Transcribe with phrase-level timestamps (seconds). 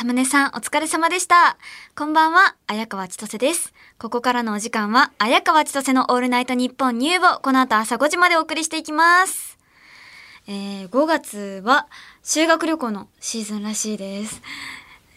[0.00, 1.58] サムネさんお疲れ様でした。
[1.94, 3.74] こんばんは、綾川千歳です。
[3.98, 9.58] ここからのお時間は、綾川千歳のオールナイトニッポンニューをこの後朝5時までお送りしていきます。
[10.48, 11.86] えー、5月は
[12.22, 14.40] 修学旅行のシーズンらしいです。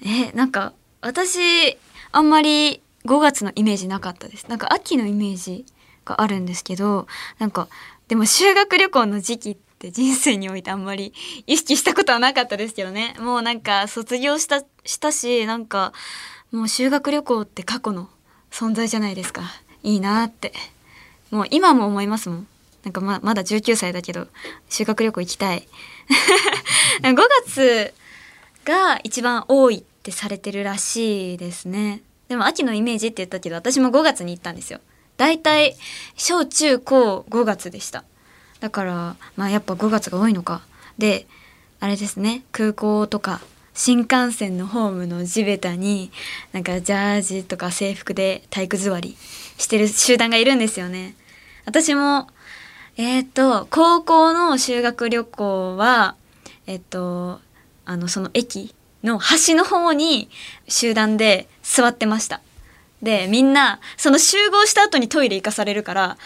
[0.02, 1.78] えーなんか、私、
[2.12, 4.50] あんまり5月のイメージなかったです。
[4.50, 5.66] なんか秋のイメージ
[6.04, 7.08] があるんですけど、
[7.40, 7.70] なんか、
[8.10, 11.14] でも修学旅行の時期って人生においてあんまり
[11.48, 13.16] 意識したことはなかったですけどね。
[13.20, 15.94] もうなんか卒業した、したし、なんか、
[16.52, 18.10] もう修学旅行って過去の
[18.52, 19.42] 存在じゃないですか。
[19.82, 20.54] いいなって。
[21.32, 22.48] もう今も思いますもん。
[22.84, 24.28] なんかままだ19歳だけど、
[24.70, 25.68] 修学旅行行きたい。
[27.02, 27.16] 5
[27.46, 27.94] 月
[28.66, 32.02] が一番多いってされてるらしいですね。
[32.28, 34.80] でも秋のイメージって言ったけど、私も5月に行ったんですよ。
[35.18, 35.76] だいたい
[36.16, 38.04] 小中高5月でした。
[38.64, 40.62] だから、まあやっぱ5月が多いのか。
[40.98, 41.28] で、
[41.82, 43.42] あれですね、空港とか
[43.74, 46.12] 新幹線のホームの地べたに、
[46.54, 49.18] なんかジャージとか制服で体育座り
[49.58, 51.14] してる集団がいるんですよね。
[51.66, 52.30] 私も、
[52.96, 56.16] えっ、と、高校の修学旅行は、
[56.66, 57.42] えっ、と、
[57.84, 60.30] あの、その駅の端の方に
[60.70, 62.40] 集団で座ってました。
[63.02, 66.18] で、みんな、その集合した後にトイレ行かされるから、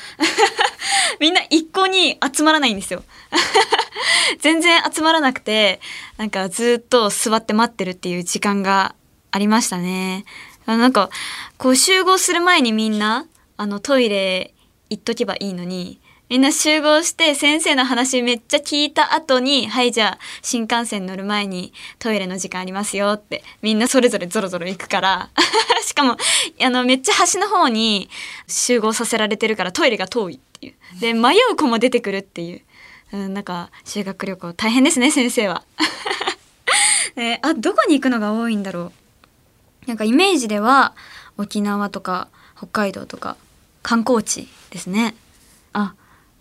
[1.19, 3.03] みんな一向に集まらないんですよ。
[4.39, 5.79] 全然集まらなくて、
[6.17, 8.95] なんかずっと座って待ってるっていう時間が
[9.31, 10.25] ありましたね。
[10.65, 11.09] なんか、
[11.57, 14.53] こう集合する前にみんな、あのトイレ
[14.89, 25.29] 行っとけばいいのに、みんな集合して先生の話めっちゃ聞いた後に、はいじゃあ新幹線乗る前にトイレの時間ありますよって、みんなそれぞれゾロゾロ行くから、
[25.85, 26.17] しかも、
[26.61, 28.09] あのめっちゃ端の方に
[28.47, 30.73] 集合させられてるからトイレが遠いっていう。
[30.99, 32.61] で、迷う子も出てくるっていう。
[33.13, 35.63] うん、なんか修学旅行大変ですね、先生は。
[37.15, 38.91] えあ、どこに行くのが多いんだろ
[39.85, 39.87] う。
[39.87, 40.93] なんかイメージでは
[41.37, 43.37] 沖縄とか北海道とか
[43.81, 45.15] 観光地ですね。
[45.73, 45.93] あ、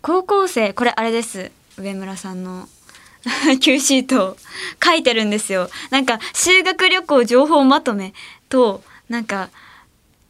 [0.03, 1.53] 高校生、これあれです。
[1.78, 2.69] 上村さんの
[3.60, 4.37] Q シートを
[4.82, 5.71] 書いてるんですよ。
[5.91, 8.12] なんか修学旅行情報まとめ
[8.49, 9.50] と、なんか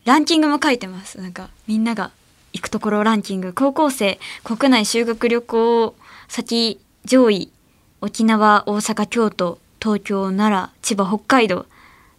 [0.05, 1.19] ランキングも書いてます。
[1.19, 2.11] なんかみんなが
[2.57, 3.53] 行くところランキング。
[3.53, 5.95] 高校生、国内修学旅行
[6.29, 7.53] 先上位。
[8.01, 11.67] 沖縄、大阪、京都、東京、奈良、千葉、北海道。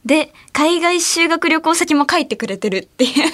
[0.05, 3.31] で、海外修学旅行先も書いてくれてるっていう。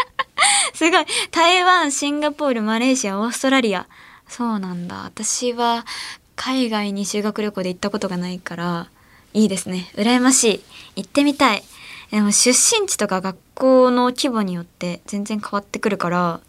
[0.72, 1.04] すごい。
[1.30, 3.86] 台湾、シンガポール、マレーシア、オーストラリア。
[4.26, 5.02] そうなんだ。
[5.04, 5.84] 私は
[6.36, 8.88] 海外に修学旅行で行ったことがないから、
[9.34, 9.90] いいですね。
[9.94, 10.62] 羨ましい。
[10.96, 11.62] 行ってみたい。
[12.10, 16.40] でも出身地とか学校の規模によって全然変わってくるから、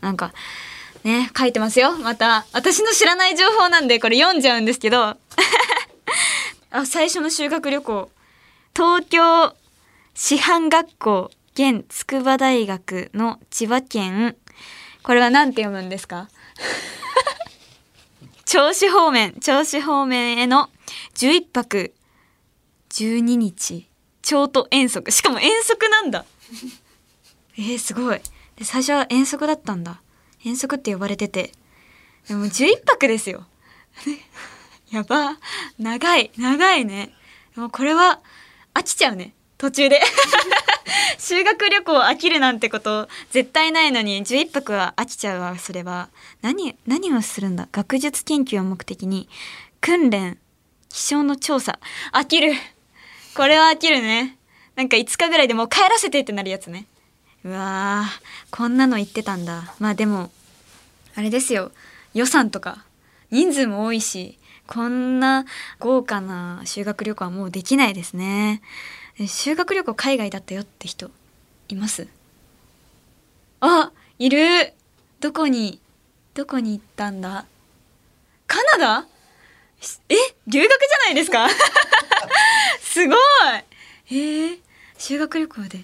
[0.00, 0.32] なんか、
[1.04, 1.92] ね、書いてますよ。
[1.98, 2.46] また。
[2.52, 5.16] 私の知らない情報なんでこれ読んじゃうんですけど。
[6.70, 8.10] あ、最初の修学旅行。
[8.74, 9.54] 東京
[10.14, 14.36] 師範学校現筑波大学の千葉県。
[15.02, 16.28] これは何て読むんですか？
[18.46, 20.70] 銚子方面、銚子方面への
[21.14, 21.94] 11泊
[22.90, 23.88] 12日、
[24.26, 25.12] 京都遠足。
[25.12, 26.24] しかも遠足なんだ。
[27.56, 28.20] えー、すごい。
[28.56, 30.02] で、最初は遠足だったんだ。
[30.44, 31.52] 遠足って呼ばれてて。
[32.26, 33.46] でも11泊ですよ。
[34.90, 35.38] やば。
[35.78, 36.32] 長い。
[36.36, 37.14] 長いね。
[37.54, 38.20] でもこれは
[38.74, 39.32] 飽きちゃうね。
[39.58, 40.02] 途中で。
[41.18, 46.08] 修学旅行飽きるなんてこと絶対ないのに11泊は飽きちゃうわそれは
[46.42, 47.68] 何何をするんだ？
[47.72, 49.28] 学術研究を目的に
[49.80, 50.38] 訓練
[50.88, 51.78] 気象の調査
[52.12, 52.52] 飽きる
[53.36, 54.38] これは飽きるね。
[54.76, 56.86] なんか5日ぐらいでもう帰らせてってなるやつね。
[57.44, 59.74] うわーこんなの言ってたんだ。
[59.78, 60.30] まあでも
[61.14, 61.70] あれですよ。
[62.14, 62.84] 予算とか。
[63.30, 65.44] 人数も多いしこんな
[65.80, 68.62] 豪華な修学旅行はもうできないですね。
[69.26, 71.10] 修学旅行海外だったよって人
[71.68, 72.08] います？
[73.60, 74.72] あいる。
[75.20, 75.80] どこに
[76.34, 77.46] どこに行ったんだ？
[78.46, 79.06] カナダ？
[80.08, 80.14] え
[80.46, 81.48] 留学じゃないですか？
[82.96, 83.18] すごい。
[84.10, 84.58] え、
[84.96, 85.80] 修学旅行で。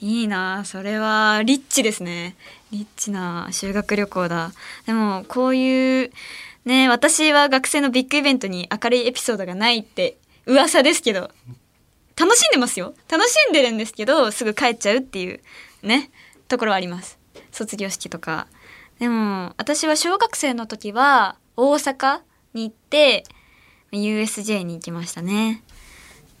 [0.00, 0.64] いいな。
[0.64, 2.36] それはリッチですね。
[2.72, 4.50] リッチな修学旅行だ。
[4.86, 6.10] でもこういう
[6.64, 10.16] ね私は学生のビッグイベントに明るいエピソードがないって
[10.46, 11.30] 噂ですけど。
[12.16, 12.94] 楽しんでますよ。
[13.10, 15.40] 楽しんでるんですけどすぐ帰っちゃうっていう
[15.82, 16.10] ね
[16.48, 17.18] ところはあります。
[17.52, 18.46] 卒業式とか。
[19.00, 22.20] でも私は小学生の時は大阪
[22.54, 23.24] に行って
[23.92, 25.62] USJ に行きましたね。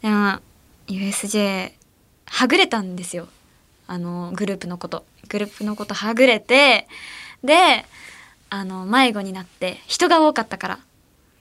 [0.04, 0.38] でも
[0.86, 1.72] USJ
[2.26, 3.26] はぐれたんですよ。
[3.86, 5.06] あのグループのこと。
[5.30, 6.86] グループのことはぐれて
[7.42, 7.86] で
[8.50, 10.78] あの迷子になって人が多かったから。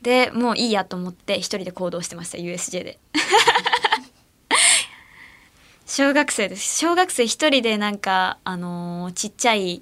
[0.01, 2.99] でもういいやと思って一人で行動してました USJ で。
[5.85, 6.79] 小学生です。
[6.79, 9.81] 小学生一人でなんかあのーちっちゃい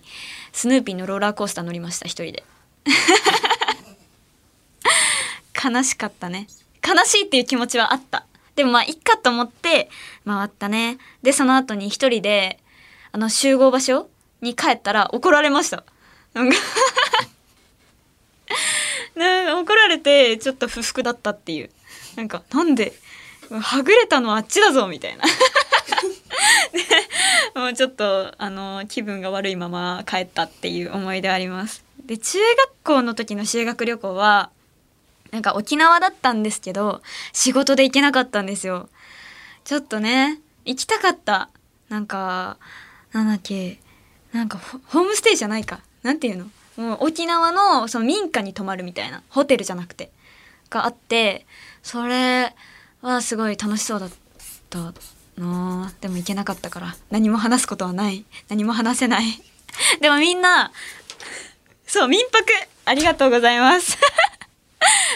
[0.54, 2.44] スヌーピーのローラーコースター乗りました一人で。
[5.64, 6.48] 悲しかったね。
[6.84, 8.26] 悲しいっていう気持ちはあった。
[8.56, 9.90] でもまあいっかと思って
[10.26, 10.98] 回ったね。
[11.24, 12.60] でその後に一人で
[13.12, 14.10] あの集合場所
[14.42, 15.84] に帰ったら怒られました。
[16.34, 16.56] なんか
[19.60, 21.70] 怒られてちょっと不服だったっていう。
[22.16, 22.94] なんかなんで
[23.50, 25.24] はぐれたのはあっちだぞみたいな。
[27.54, 31.84] でもうちょっとあの気分が悪いまま帰ったっていう思い出あります。
[32.06, 34.50] で中学校の時の修学旅行は
[35.32, 37.02] なんか沖縄だったんですけど
[37.34, 38.90] 仕事で行けなかったんですよ。
[39.64, 41.50] ちょっとね行きたかった。
[41.90, 42.58] なんか
[43.14, 43.80] なんだっけ
[44.34, 45.82] なんかホームステイじゃないか。
[46.04, 46.46] なんていうの？
[46.78, 50.12] もう沖縄のその民家に泊まるみたいなホテルじゃなくて。
[50.70, 51.46] があって
[51.84, 52.56] それ
[53.02, 54.10] はすごい楽しそうだっ
[54.70, 54.80] た
[55.38, 55.92] な。
[56.00, 58.24] でも行けなかったから何も話すことはない。
[58.48, 59.24] 何も話せない。
[60.00, 60.72] でもみんな
[61.86, 62.46] そう民泊。
[62.86, 63.98] ありがとうございます。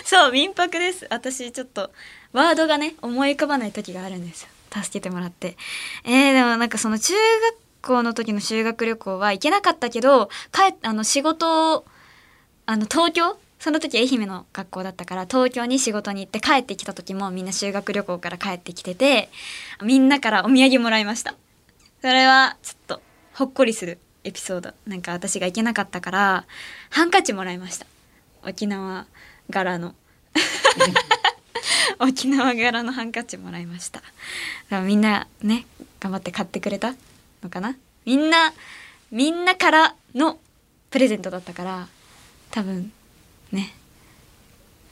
[0.07, 1.07] そう民泊です。
[1.10, 1.92] 私ちょっと
[2.31, 4.50] ワードがね思い浮かばない時があるんですよ。
[4.72, 5.57] 助けてもらって。
[6.04, 11.86] えー、でもなんかその中学校の時の修学旅行は行けなかったけど帰あの仕事を
[12.68, 13.38] あの東京？
[13.57, 19.30] その時愛媛の学校だったから東京に仕事に行って帰ってきた時もみんな修学旅行から帰ってきてて
[19.81, 21.34] みんなからお土産もらいました。
[22.02, 23.02] それはちょっと
[23.34, 24.74] ほっこりするエピソード。
[24.86, 26.46] なんか私が行けなかったから
[26.92, 27.88] ハンカチもらいました。
[28.44, 29.07] 沖縄。
[29.50, 29.95] 柄の。
[32.00, 34.01] 沖縄柄のハンカチもらいました。
[34.81, 35.65] みんなね
[36.00, 36.94] 頑張って買ってくれた
[37.44, 37.75] のかな？
[38.06, 38.53] みんな
[39.12, 40.39] みんなからの
[40.89, 41.88] プレゼントだったから
[42.51, 42.92] 多分
[43.51, 43.74] ね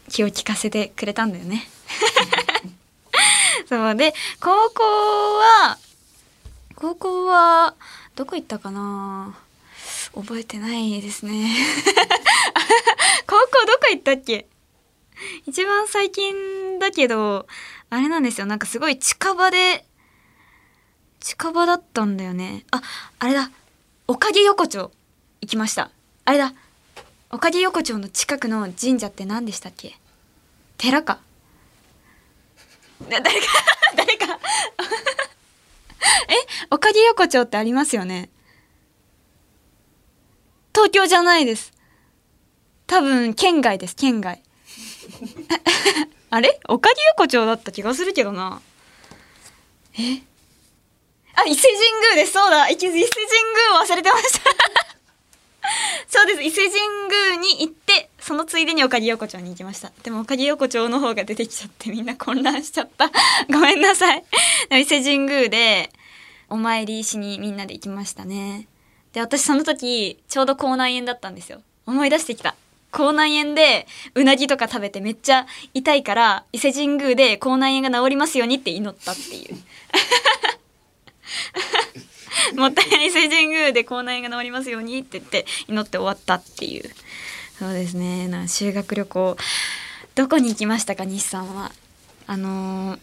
[0.09, 1.67] 気を利かせてくれたんだよね。
[3.67, 5.77] そうで高校は
[6.75, 7.75] 高校は
[8.15, 9.37] どこ行ったかな？
[10.15, 11.49] 覚えてないですね。
[13.25, 14.47] 高校どこ行ったっけ？
[15.47, 17.47] 一番最近だけど
[17.89, 18.45] あれなんですよ。
[18.45, 19.85] なんかすごい近場で
[21.19, 22.65] 近場だったんだよね。
[22.71, 22.81] あ
[23.19, 23.49] あれだ。
[24.07, 24.91] おかげ横丁
[25.41, 25.89] 行きました。
[26.25, 26.53] あれだ。
[27.31, 29.97] おかげ横丁の近くの神社って何でしたっけ？
[30.77, 31.19] 寺か。
[33.09, 33.29] 誰か
[33.95, 34.39] 誰か。
[36.27, 36.35] え？
[36.69, 38.29] おかげ横丁ってありますよね。
[40.73, 41.71] 東京じゃないです。
[42.87, 44.41] 多分県外です県外。
[46.29, 46.59] あれ？
[46.67, 48.61] おかげ横丁だった気がするけどな。
[49.97, 50.21] え？
[51.35, 52.33] あ伊勢神宮です。
[52.33, 52.69] そうだ。
[52.69, 54.39] 伊勢伊勢神宮忘れてました。
[56.09, 56.43] そうです。
[56.43, 56.73] 伊勢神
[57.09, 59.91] 宮に行ってそのついでにおかげ横丁に行きました。
[60.03, 63.11] でもおかげ横丁の方が出てきちゃってみんな混乱しちゃった。
[63.51, 64.23] ごめんなさい。
[64.71, 65.91] 伊勢神宮で
[66.49, 68.67] お参りしにみんなで行きましたね。
[69.13, 71.61] で私その時ちょうど口内炎だったんですよ。
[71.85, 72.55] 思い出してきた。
[72.91, 79.55] 口内炎でうなぎとか食べてめっちゃ痛いから伊勢神宮で口内炎が治りますようにって祈ったっていう。
[82.59, 86.89] もったいない伊勢神宮で口内炎が治りますようにって言って祈って終わったっていう。
[87.57, 88.27] そうですね。
[88.27, 89.37] な修学旅行
[90.15, 91.71] どこに行きましたか西さんは。
[92.25, 92.99] あのー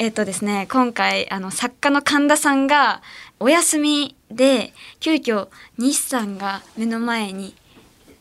[0.00, 3.02] えっ、とですね今回あの作家の神田さんが
[3.40, 7.54] お休みで急遽西さんが目の前に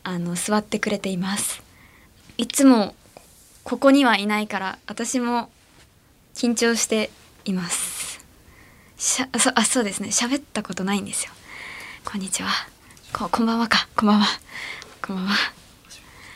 [0.04, 1.62] あの座ってくれています。
[2.38, 2.96] いつも
[3.64, 5.50] ここにはいないから私も
[6.34, 7.12] 緊張して
[7.46, 8.26] います。
[8.98, 10.10] しゃそあそうですね。
[10.10, 11.32] 喋ったことないんですよ。
[12.06, 12.50] こんにちは。
[13.14, 13.88] ここんばんはか。
[13.96, 14.26] こんばんは。
[15.06, 15.36] こんばんは。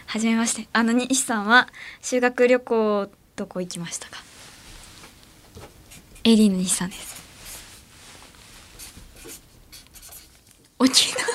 [0.05, 0.67] はじめまして。
[0.73, 1.67] あの西さんは
[2.01, 4.30] 修学旅行どこ行きましたか？
[6.23, 7.21] AD の西さんです。
[10.79, 11.25] 沖縄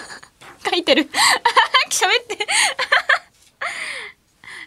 [0.70, 1.10] 書いてる喋っ
[2.26, 2.38] て。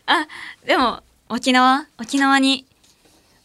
[0.08, 0.28] あ
[0.66, 1.86] でも沖縄？
[2.00, 2.66] 沖縄に。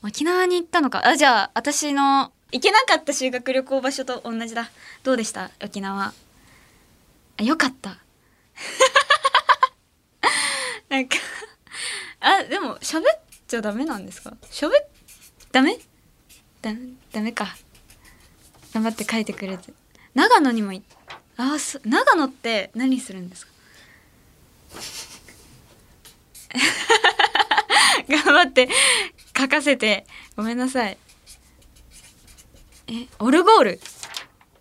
[0.02, 1.07] 沖縄に行ったのか。
[1.07, 4.71] あじゃあ私の行けなかった修学旅行場所と同じだ。
[5.02, 5.50] どうでした？
[5.62, 6.12] 沖縄。
[7.37, 7.99] あよかった。
[10.88, 11.16] なんか
[12.21, 14.31] あでも喋っちゃダメなんですか？
[14.50, 14.73] 喋っ
[15.52, 15.78] ダメ？
[16.64, 16.80] ダメ
[17.12, 17.54] ダメか。
[18.73, 19.73] 頑張って書いてくれて
[20.14, 20.87] 長野にも行っ
[21.37, 23.52] あそ長野って何するんですか？
[28.09, 28.68] 頑張って
[29.37, 30.06] 書かせて。
[30.37, 30.97] ごめんなさい。
[32.88, 33.80] えオルゴール？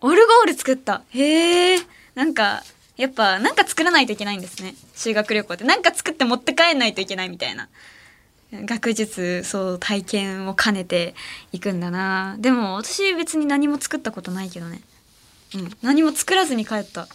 [0.01, 1.03] オルゴール作った。
[1.09, 1.79] へえ
[2.15, 2.63] なんか
[2.97, 4.75] やっぱなんか作らないといけないんですね。
[4.95, 7.69] 修学旅行ってなんか作って持って帰んないといけないみたいな。
[8.65, 11.15] 学術そう体験を兼ねて
[11.51, 12.35] いくんだな。
[12.39, 14.81] でも私別に何も作ったことないけどね。
[15.55, 15.71] うん。
[15.81, 17.07] 何も作らずに帰った。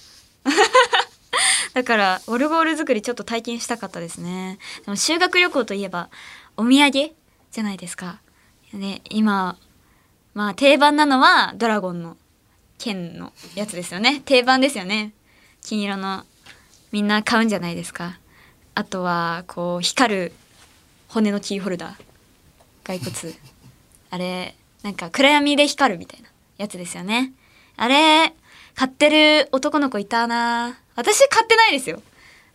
[1.75, 4.59] だからオルゴール作りちょっと体験したかったですね。
[4.85, 6.09] でも修学旅行といえば
[6.57, 7.13] お土産？
[7.51, 8.21] じゃないですか。
[8.73, 9.57] ね今
[10.35, 12.17] まあ定番なのはドラゴンの
[12.79, 14.23] 剣のやつですよね。
[14.25, 15.13] 定番ですよね。
[15.63, 16.25] 金色の
[16.91, 18.19] みんな買うんじゃないですか。
[18.75, 20.33] あとはこう光る
[21.09, 21.97] 骨のキーホルダー。
[22.85, 23.35] 骸骨。
[24.11, 26.29] あれなんか暗闇で光るみたいな。
[26.59, 27.33] やつですよね。
[27.77, 28.35] あれ
[28.75, 30.79] 買ってる男の子いたな。
[30.97, 32.03] 私買ってないですよ。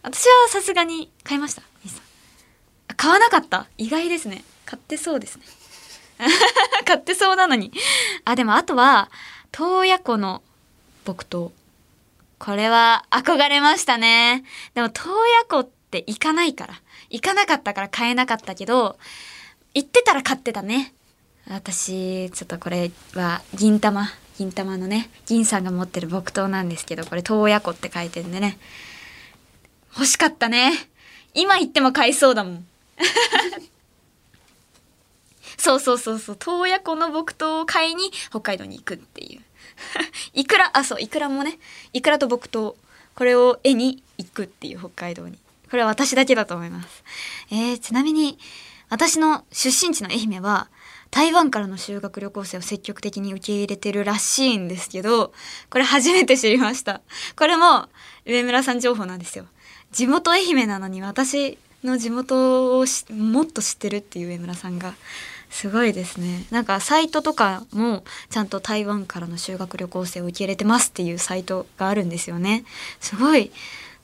[0.04, 1.64] 私はさすがに買いました。
[2.96, 3.68] 買わなかった。
[3.78, 4.44] 意外ですね。
[4.66, 5.46] 買ってそうですね。
[6.86, 7.72] 買ってそうなのに。
[8.26, 9.10] あでもあとは
[9.52, 10.44] 洞爺湖の
[11.06, 11.50] 木刀。
[12.40, 14.44] これは憧れましたね。
[14.74, 16.82] でも洞爺湖って行かないから
[17.14, 18.98] 行かなかったから買えなかったけど
[19.76, 20.94] 行ってたら買ってたね。
[21.48, 24.08] 私ちょっとこれは銀玉。
[24.38, 28.58] 銀玉のね銀さんが持ってる木刀なんですけどこれ洞爺湖って書いてるんでね。
[29.94, 30.74] 欲しかったね。
[31.36, 32.66] 今行っても買いそうだもん。
[35.58, 36.36] そうそうそうそう。
[36.36, 39.42] 洞爺湖の木刀を買いに北海道に行くっていう。
[40.34, 41.60] いくらあそういくらもね
[41.94, 42.72] いくらと木刀
[43.14, 45.38] これを絵に行くっていう北海道に。
[45.74, 47.04] これは私だけだと思います。
[47.50, 48.38] えー、ちなみに
[48.90, 50.70] 私の出身地の愛媛は
[51.10, 55.34] 台湾からの修学旅行生を積極的に受け入れてるらしいんですけど
[55.72, 57.02] これ初めて知りました。
[57.36, 57.90] これも
[58.28, 59.48] 上村さん情報なんですよ。
[59.92, 64.94] 地元愛媛なのに私の地元をもっと知ってるっていう上村さんが
[65.50, 66.46] すごいですね。
[66.52, 72.64] なんかサイトとかもちゃんと台湾からの修学旅行生を受け入れてますっていうサイトがあるんですよね。
[73.00, 73.52] すごい。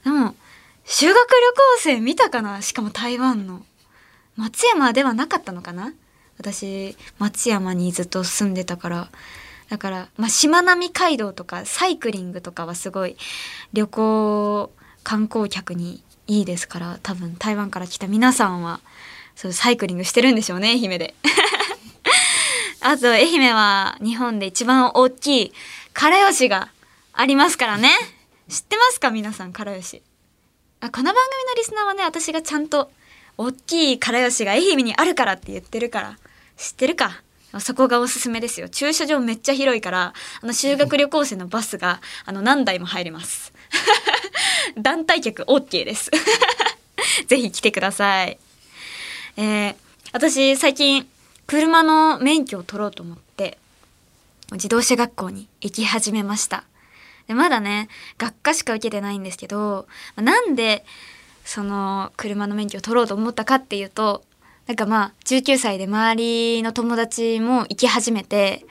[0.04, 0.34] でも
[0.92, 1.28] 修学旅行
[1.78, 2.64] 生見たかな？
[2.64, 3.64] しかも台湾の。
[4.36, 5.94] 松山ではなかったのかな？
[6.40, 9.10] 私松山にずっと住んでたから。
[9.70, 13.18] だから、まあ、しまなみ海道とかサイクリングとかはすごい
[13.72, 14.72] 旅行
[15.04, 18.80] 観光客にいいですから多分台湾から来た皆さんは
[19.36, 21.14] そうサイクリングしてるんでしょうね愛媛で。
[22.82, 25.54] あと愛媛は日本で一番大きい
[25.94, 26.70] からよしが
[27.14, 27.92] ありますからね。
[28.48, 29.12] 知ってますか？
[29.12, 30.02] 皆さんからよし。
[30.82, 31.16] あこの番組
[31.50, 32.90] のリスナーはね私がちゃんと
[33.38, 36.18] 大きいからよしが愛媛にあるからって言ってるから
[36.56, 37.22] 知ってるか？
[37.60, 38.70] そこがおすすめですよ。
[38.70, 43.52] 駐車場めっちゃ広いからあの修学旅行生のバスがあの何台も入ります。
[44.78, 46.12] 団体客 OK です。
[47.28, 48.38] ぜひ来てください。
[49.36, 49.76] えー、
[50.14, 51.10] 私最近
[51.48, 53.58] 車の免許を取ろうと思って
[54.52, 56.64] 自動車学校に行き始めました。
[57.30, 60.84] でまだね学科しか受けてないんですけどなんで
[61.46, 64.24] その車の免許を取ろうと思ったかっていうと
[64.66, 68.66] なんかまあ19歳で周りの友達も行き始めて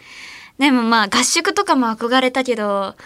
[0.58, 2.96] でもまあ合宿とかも憧れたけど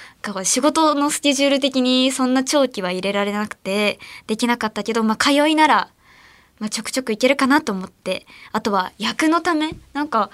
[0.43, 5.91] 仕事のスケジュール的にそんな長期は入れられなくてできなかったけどまあ通いなら、
[6.61, 10.31] まあ、ちょくちょく行けるかなと思ってあとは役のためなんか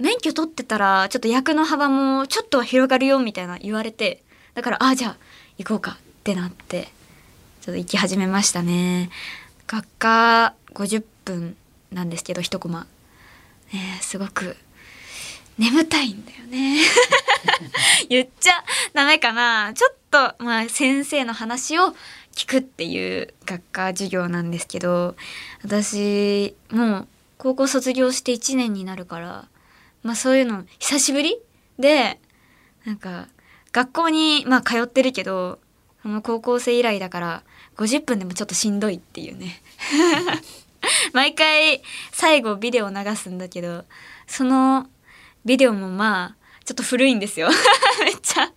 [0.00, 4.23] 免許取ってたらちょっと役の幅もちょっとは広がるよみたいな言われて
[4.54, 5.16] だからああじゃあ
[5.58, 6.88] 行こうかってなって
[7.60, 9.10] ちょっと行き始めましたね。
[9.66, 11.56] 学科50分
[11.92, 12.86] なんですけど一コマ、
[13.72, 14.56] ね、すごく
[15.58, 16.78] 眠たいんだよね。
[18.08, 18.52] 言っちゃ
[18.92, 19.72] ダメかな。
[19.74, 21.94] ちょっとまあ先生の話を
[22.34, 25.16] 聞くっていう学科授業なんですけど
[25.62, 27.08] 私もう
[27.38, 29.46] 高校卒業して1年になるから
[30.02, 31.38] まあそういうの久しぶり
[31.78, 32.20] で
[32.84, 33.28] なんか
[33.74, 35.58] 学校にまあ通ってるけど
[36.02, 37.42] その高校生以来だから
[37.76, 39.60] 50分でもちょっとしんどいっていうね。
[41.12, 43.84] 毎回最後ビデオ流すんだけど
[44.26, 44.86] その
[45.44, 47.48] ビデオもまあちょっと古いんですよ。
[48.04, 48.52] めっちゃ。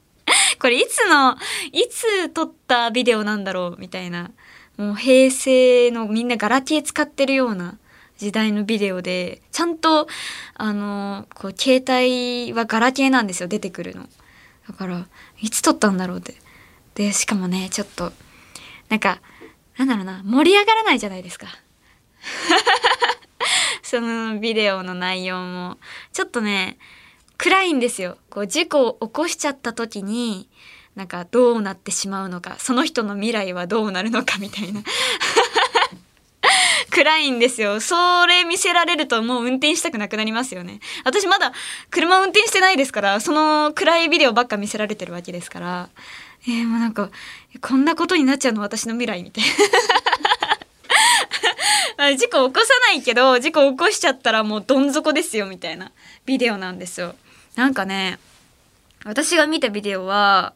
[0.60, 1.36] これいつの
[1.72, 4.32] いつ撮ったビデオなんだろうみたいな。
[4.78, 7.80] もう平成のみんなガラケー使ってるような
[8.20, 10.08] 時代のビデオでちゃんと
[10.54, 14.08] あのこう携帯はガラケーなんですよ出てくるの。
[14.68, 15.08] だから
[15.40, 16.36] いつ撮ったんだろうって。
[16.96, 18.12] でしかもねちょっと
[18.90, 19.22] なんか
[19.78, 21.48] なんだろうな盛り上がらないじゃないですか。
[23.84, 25.78] そのビデオの内容も。
[26.12, 26.78] ちょっとね
[27.38, 28.18] 暗いんですよ。
[28.30, 30.50] こう事故を起こしちゃった時に
[30.96, 32.56] なんかどうなってしまうのか。
[32.60, 34.82] その人の未来はどうなるのかみたいな。
[36.98, 37.80] 暗いんですよ。
[37.80, 40.80] それ見せられるともう運転したくなくなりますよね。
[41.06, 41.52] 私まだ
[41.92, 45.90] 車運転してないですからその暗いビデオばっか見せられてるわけですから。
[46.48, 47.12] えー、もうなんか
[47.62, 49.44] こんなことになっちゃうの私の未来みたい
[52.00, 52.18] な。
[52.18, 55.92] 事故起こさないけど事故起こしちゃったらもうどん底ですよみたいな
[56.26, 57.14] ビデオなんですよ。
[57.56, 58.18] なんかね
[59.06, 60.54] 私が見たビデオは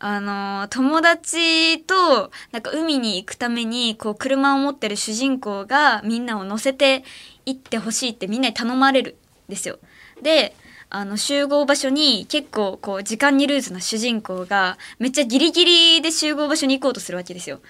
[0.00, 7.02] あの友達となんか海に行くためにこう車を持ってる主人公がみんなを乗せて
[7.46, 9.16] 行ってほしいってみんなに頼まれる
[9.48, 9.78] んですよ。
[10.22, 10.54] で
[10.90, 17.60] あの集合場所に結構こう時間にルーズな主人公がめっちゃギリギリで集合場所に行こうとするわけですよ。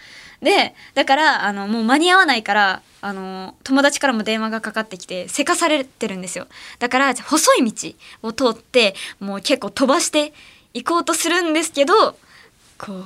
[0.41, 6.47] でだからあのもう間に合わないからあの友達からも電話がかかってきてせかされてるんですよ
[6.79, 7.93] だから細い道
[8.23, 10.33] を通ってもう結構飛ばして
[10.75, 12.19] 行こうとするんですけど
[12.79, 13.05] こう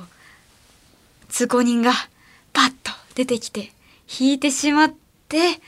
[1.29, 1.91] 通行人が
[2.51, 3.71] パッと出てきて
[4.19, 4.93] 引いてしまっ
[5.27, 5.59] て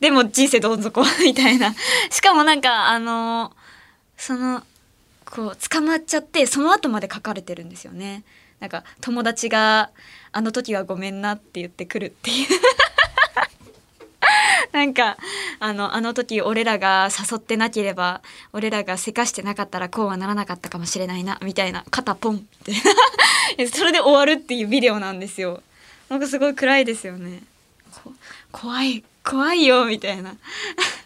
[0.00, 1.74] でも人生どん底みたいな。
[2.10, 3.52] しかもなんかあの
[4.16, 4.62] その
[5.24, 8.22] こう捕まっちゃってその後まで書かれてるんですよね。
[8.60, 9.90] なんか友達が
[10.32, 12.48] 「あの時はごめんな」って言ってくるっていう。
[14.72, 15.16] なんか
[15.60, 18.22] あのあの時俺らが誘ってなければ
[18.52, 22.72] 俺らがせかしてなかったらこうはならなかったかもしれないなみたいな肩ポンって。
[23.72, 25.62] それで終わるっていうビデオなんですよ。
[26.08, 27.42] なんかすごい暗いですよね。
[28.52, 30.36] 怖い怖いよみたいな。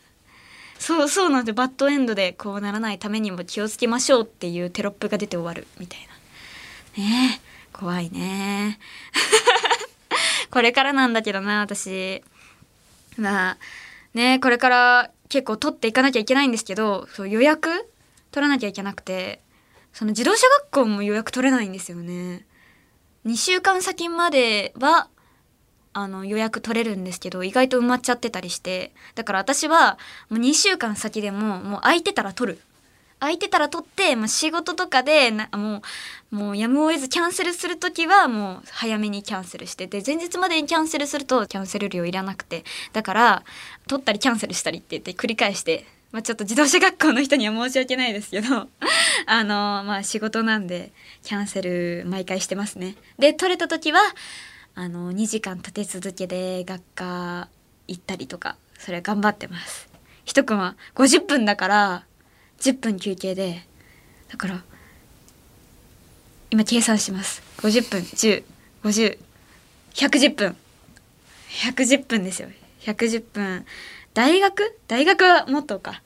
[0.79, 6.01] そうそうなんでバッドエンドでこうならないためにも気をつけましょうっていうテロップが出て終わるみたい
[6.97, 7.03] な。
[7.05, 8.79] ねえ怖いね。
[10.51, 12.23] これからなんだけどな私。
[13.17, 13.59] まあ
[14.15, 17.89] ねこれから結構取っていかなきゃいけないんですけどそう予約
[18.31, 19.41] 取らなきゃいけなくて
[19.93, 22.47] その自動車学校も予約取れないんですよね。
[23.27, 25.09] 2週間先までは
[25.93, 28.95] あの予約取れるんですけど意外と埋まっちゃってたりして。
[29.15, 29.99] だから私は
[30.31, 32.61] もう2週間先でももう空いてたら取る。
[33.23, 35.81] 空いてたら取って、まあ、仕事とかでなも
[36.33, 43.45] うもうやむを得ずキャンセルする時はもう早めにキャンセルしてで前日までにキャンセルするとキャンセル料いらなくてだから
[43.87, 48.69] 取ったりキャンセルしたりって言って繰り返して、まあ、ちょっと自動車学校の人には申し訳ないですけど
[49.27, 50.91] あのまあ仕事なんで
[51.23, 52.97] キャンセル毎回してますね。
[53.21, 54.01] で取れた時は
[54.75, 57.49] あの2時間立て続けで学科
[57.87, 59.89] 行ったりとかそれは頑張ってます
[60.25, 62.05] 一組は50分だから
[62.63, 63.63] 10分休憩で
[64.31, 64.63] だから
[66.51, 67.43] 今計算します。
[67.59, 68.01] 50分
[68.83, 70.57] 1050110分。
[71.51, 72.49] 110分ですよ。
[72.81, 73.67] 110分。
[74.15, 74.79] 大学？
[74.87, 76.03] 大学はもっとか。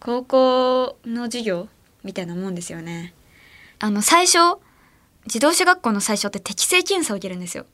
[0.00, 1.68] 高校の授業
[2.02, 3.12] みたいなもんですよね。
[3.78, 4.58] あの最初
[5.26, 7.66] 自動車学校の最初って適正検査を受けるんですよ。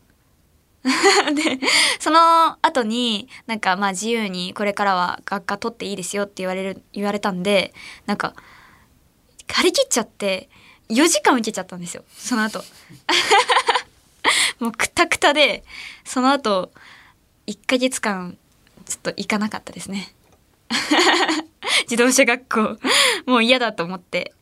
[1.35, 1.59] で
[1.99, 7.75] その後になんかまあ自由にこれからは学科取っていいですよって言われる言われたんで
[8.07, 8.35] なんか
[9.49, 10.49] 張り切っちゃって
[10.89, 12.63] 4時間受けちゃったんですよその後。
[14.61, 15.65] もうくたくたで
[16.05, 16.73] その後
[17.47, 18.37] 1ヶ月間
[18.85, 20.15] ちょっと行かなかったですね。
[21.91, 22.79] 自動車学校。
[23.27, 24.35] もう嫌だと思って。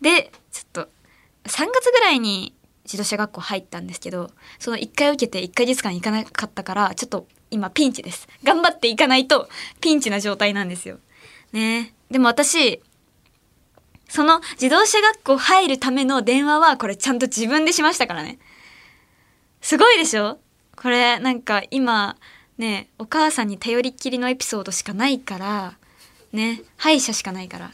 [0.00, 0.88] でちょっと
[1.44, 8.26] 3月ぐらいに自動車学校入ったんですけどその1回受けて1ヶ月間行かなかったからちょっと今ピンチです。
[8.42, 9.48] 頑張っていかないと
[9.80, 10.98] ピンチな状態なんですよ。
[11.52, 11.94] ね。
[12.10, 12.80] でも私
[14.08, 18.38] その自動車学校入るための電話はこれちゃんと自分でしましたからね。
[19.60, 20.38] すごいでしょ？
[20.76, 22.16] これなんか今
[22.58, 25.74] ねお母さんに頼りっきりのエピソードしかないから
[26.32, 26.62] ね。
[26.76, 27.70] 歯医者しかないから。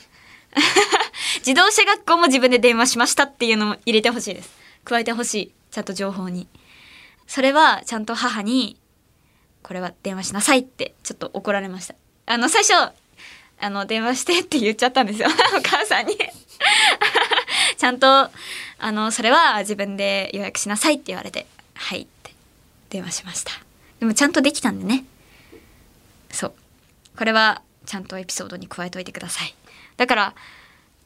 [1.46, 4.57] 自動車学校も自分で電話しましたっていうのも入れてほしいです。
[4.84, 6.48] 加えてほしいちゃんと情報に。
[7.26, 8.80] それはちゃんと母に
[9.62, 11.94] これは電話しなさいってちょっと怒られました。
[12.26, 12.72] あの最初
[13.60, 15.28] あの電話してって言っちゃったんですよ。
[15.56, 16.16] お母さんに。
[17.76, 18.30] ちゃんと
[18.78, 22.32] あのそれは自分で予約しなさいって言われてはいって
[22.90, 23.52] 電話しました。
[24.00, 25.04] でもちゃんとできたんでね。
[26.30, 26.52] そう。
[27.16, 29.54] これはちゃんとエピソードに加えといてください。
[29.96, 30.34] だから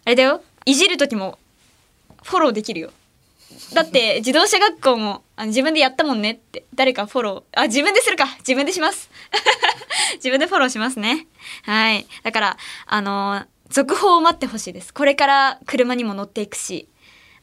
[0.05, 0.45] あれだよ。
[0.65, 1.39] いじる時も
[2.23, 2.93] フォローできるよ。
[3.75, 6.65] だって自動車学校もあの自分でやったもんねって。
[6.75, 7.61] 誰かフォロー。
[7.61, 8.27] あ自分でするか。
[8.39, 9.11] 自分でします。
[10.17, 11.27] 自分でフォローしますね。
[11.65, 12.07] はい。
[12.23, 14.93] だからあの続報を待ってほしいです。
[14.93, 16.89] これから車にも乗っていくし。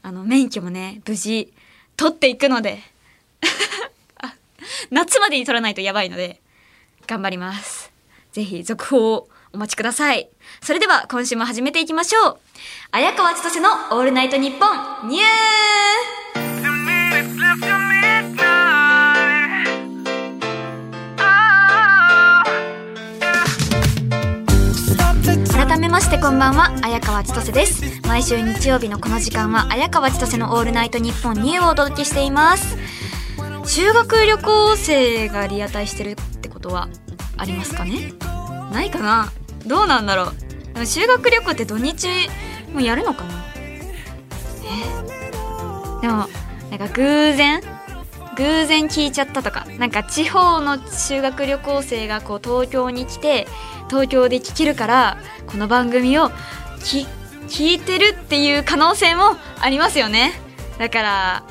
[0.01, 1.53] あの免許もね無事
[1.97, 2.81] 取っていくので。
[4.91, 6.41] 夏までに取らないとやばいので
[7.07, 7.91] 頑張ります。
[8.31, 10.29] ぜひ続報をお待ちください。
[10.61, 12.37] それでは今週も始めていきましょう。
[12.91, 14.65] 綾川千歳のオールナイトニッポ
[15.05, 15.23] ンニュー。
[25.53, 28.01] 改めましてこんばんは綾川千歳です。
[28.07, 32.77] 毎週日曜日のこの時間は綾川千歳のオールナイトニッポンニューをお届けしています。
[33.65, 36.89] 修学旅行生がリアタイしてるってことは
[37.37, 38.13] ありますかね？
[38.71, 39.31] ないかな？
[39.65, 40.31] どうなんだろ
[40.75, 40.85] う。
[40.85, 42.07] 修学旅行って土日
[42.73, 43.45] もやるのかな。
[46.01, 46.01] え？
[46.01, 46.27] でも
[46.69, 47.61] なんか偶然？
[48.35, 49.65] 偶然聞いちゃったとか。
[49.77, 53.47] なんか地方の修学旅行生がこう東京に来て
[53.89, 55.17] 東京で聞けるから
[55.47, 56.29] この番組を
[56.79, 57.05] 聞
[57.73, 60.31] いてるっていう可能性もありますよね。
[60.77, 61.43] だから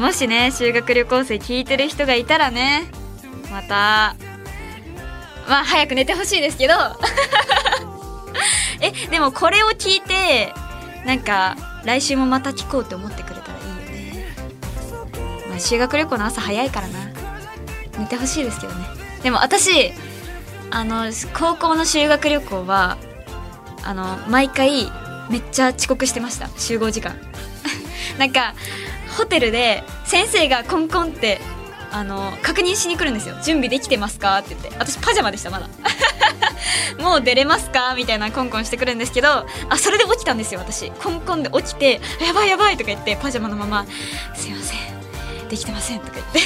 [0.00, 2.84] もしね修学旅行生聞いてる人がいたらね
[3.52, 4.16] また
[5.48, 6.74] まあ早く寝てほしいですけど。
[8.80, 10.52] えでもこれを聞いて
[11.06, 14.26] なんか来週もまた聞こうって思ってくれたらいいよね、
[15.48, 16.98] まあ、修学旅行の朝早いからな。
[17.98, 18.86] 寝てほしいですけどね。
[19.22, 19.92] でも私
[20.70, 22.98] あの高校の修学旅行は
[23.82, 24.90] あの毎回
[25.30, 26.48] めっちゃ遅刻してました。
[26.58, 27.16] 集合時間。
[28.18, 28.54] なんか
[29.16, 31.40] ホテルで先生がコンコンって
[31.92, 33.34] あの確認しに来るんですよ。
[33.42, 34.38] 準備できてますか？
[34.38, 34.70] って言って。
[34.78, 35.68] 私パジャマでしたまだ。
[37.02, 37.94] もう出れますか？
[37.94, 39.28] みたいなコンコンしてくるんですけど
[39.68, 40.90] あそれで起きたんですよ私。
[40.90, 43.86] コンコンで起きてやばいやばいとか言ってパジャマのまま
[44.34, 45.48] すいません。
[45.48, 46.40] できてませんとか言って。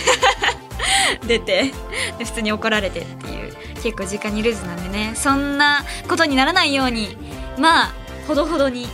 [1.27, 1.73] 出て。
[2.19, 3.57] で普通に怒られてっていう。
[3.83, 5.13] 結構時間にルーズなんでね。
[5.15, 7.17] そんなことにならないように。
[7.59, 7.93] まあ
[8.29, 8.89] ほどほどに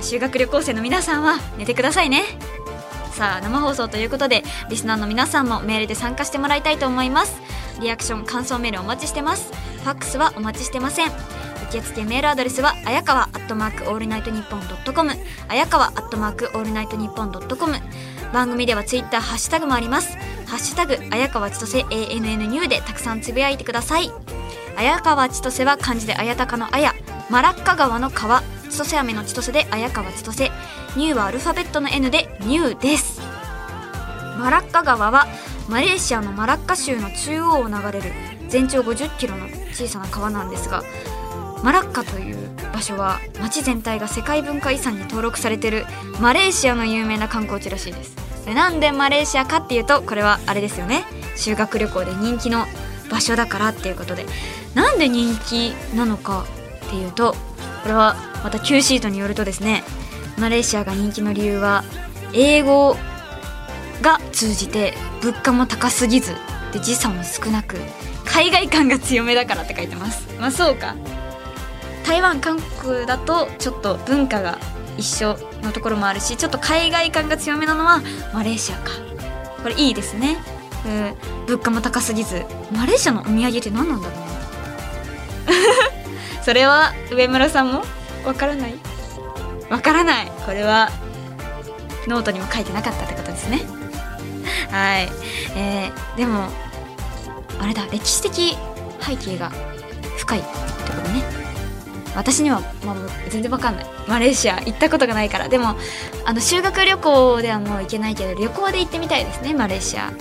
[0.00, 2.24] 修学旅行生の皆さんは寝てくださいね。
[3.12, 7.40] さあ生放送ということでリスナーの皆さんもメールで参加してもらいたいと思います。
[7.80, 9.52] リアクション感想メールお待ちしてます。
[9.52, 11.12] ファックスはお待ちしてません。
[11.68, 15.12] 受付メールアドレスはあやかわアットマークオールナイトニッポンドットコム。
[15.48, 17.76] あやかわアットマークオールナイトニッポンドットコム。
[18.32, 20.16] 番組ではツイッターハッシュタグもあります。
[20.46, 24.10] ハッシュタグあやかわちとせ ANN ニューでたくさんつぶやいてください。
[24.76, 26.94] 綾川千歳は漢字で綾鷹の綾
[27.28, 28.42] マラッカ川の川。
[28.72, 30.50] 千歳飴の千歳で綾川千歳。
[30.96, 33.20] ニューはアルファベットの N でニューです。
[34.38, 35.26] マラッカ川は
[35.68, 38.12] マレーシアのマラッカ州の中央を流れる
[38.48, 40.82] 全長50キロの小さな川なんですが
[41.62, 42.38] マラッカという
[42.72, 45.84] 場所は町全体が世界文化遺産に登録されてる
[46.18, 48.16] マレーシアの有名な観光地らしいです。
[48.46, 51.04] でなんでマレーシアかっていうとこれはあれですよね。
[51.36, 52.64] 修学旅行で人気の
[53.10, 54.24] 場所だからっていうことで。
[54.74, 56.46] なんで人気なのか
[56.86, 57.36] っていうと
[57.82, 59.84] これはまた Q シートによるとですね
[60.38, 61.84] マレーシアが人気の理由は
[62.32, 62.96] 英語
[64.00, 66.34] が通じて物価も高すぎず
[66.72, 67.76] で時差も少なく
[68.24, 70.26] 海外感が強めだからって書いてます。
[70.40, 70.96] まあそうか。
[72.06, 74.58] 台湾韓国だとちょっと文化が
[74.96, 78.00] 一緒のところもあるしちょっと海外感が強めなのは
[78.32, 78.90] マレーシアか。
[79.62, 80.38] これいいですね。
[80.86, 81.46] うん。
[81.46, 84.32] 物価も高すぎずマレーシアのお土産って何なんだろうね。
[86.42, 87.82] それは上村さんも？
[88.24, 88.74] わからない。
[89.70, 90.30] わからない。
[90.44, 90.90] これは
[92.06, 93.62] ノートにも書いてなかったってことですね。
[94.70, 95.08] はい。
[95.56, 96.48] えー、でも
[97.60, 97.86] あれだ。
[97.90, 98.56] 歴史的
[99.00, 99.52] 背景が
[100.18, 100.48] 深いって
[100.92, 101.22] ことね。
[102.14, 102.96] 私には、まあ、
[103.30, 103.86] 全然わかんない。
[104.06, 105.48] マレーシア行ったことがないから。
[105.48, 105.76] でも
[106.24, 110.12] あの修学旅行ではもう行けないけど旅行で行ってみたいですねマレーシア。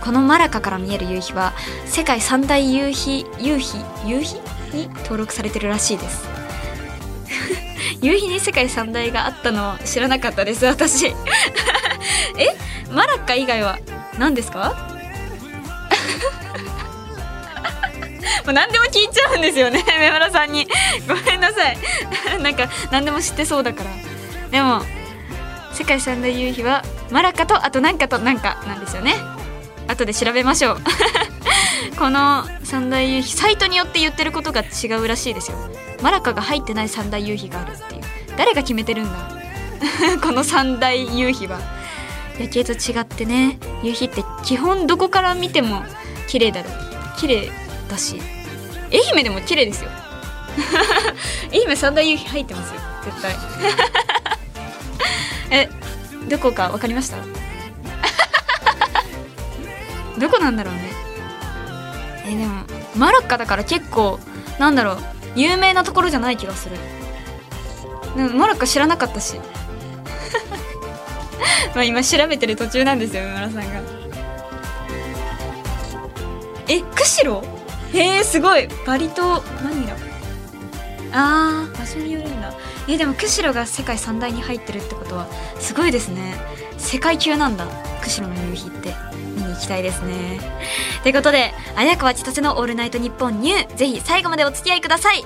[0.00, 1.52] このマラッカから見える夕日は
[1.84, 3.78] 世界三大夕日夕日？
[4.06, 4.40] 夕日？
[4.72, 6.39] に登録されてるらしいです。
[8.02, 11.06] 夕日に世界三大があったの知らなかったです私。
[12.38, 12.56] え？
[12.90, 13.78] マラッカ以外は
[14.18, 14.88] 何ですか？
[18.44, 20.66] もう何でも聞いちゃうんですよね 目村さんに。
[21.06, 21.76] ごめんなさい。
[22.42, 23.90] なんか何でも知ってそうだから。
[24.50, 24.82] でも
[25.72, 29.14] 世界三大夕日はマラカとあと何かと何かなんですよね。
[29.88, 30.80] 後で調べましょう。
[32.00, 35.58] この三大夕日サイトによって言ってることが違うらしいですよ。
[36.02, 38.00] マラカが入ってない三大夕日があるっていう。
[38.38, 39.28] 誰が決めてるんだ？
[40.22, 41.58] この三大夕日は。
[42.38, 45.84] 夜景と違ってね夕日って基本どこから見ても
[46.26, 46.70] 綺麗だろ
[47.18, 47.52] 綺麗
[47.90, 48.18] だし
[48.90, 49.90] 愛媛でも綺麗ですよ。
[51.52, 52.80] 愛媛三大夕日入ってますよ。
[53.04, 53.36] 絶対。
[55.60, 55.68] え
[56.30, 57.18] どこか分かりました？
[60.18, 61.09] どこなんだろうね。
[62.30, 62.62] えでも
[62.96, 64.18] マラッカだから結構
[64.58, 64.98] なんだろう
[65.36, 66.76] 有名なところじゃない気がする。
[68.16, 69.38] でもマラッカ知らなかったし。
[71.74, 73.62] まあ今調べてる途中なんですよ村さんが。
[76.68, 77.46] え釧路？
[77.96, 78.68] へえすごい。
[78.86, 79.42] バリ島。
[79.62, 79.96] マニラ
[81.12, 82.52] あー場所によるんだ。
[82.88, 85.26] えでも釧路が世界三大に入ってるってことは
[85.58, 86.34] すごいですね。
[86.78, 87.66] 世界級なんだ
[88.02, 88.94] 釧路の夕日って。
[89.60, 90.40] 期待ですね。
[91.02, 95.22] ということで綾川千歳の「オールナイトニッポンニュー」ぜひ最後までお付き合いください。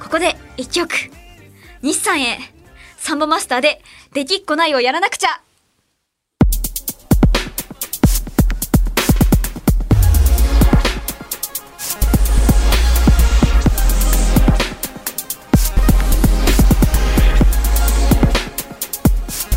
[0.00, 0.94] ここで1曲。
[1.82, 2.38] 日産へ。
[2.98, 3.82] サンボマスターで
[4.14, 5.40] 「できっこないをやらなくちゃ」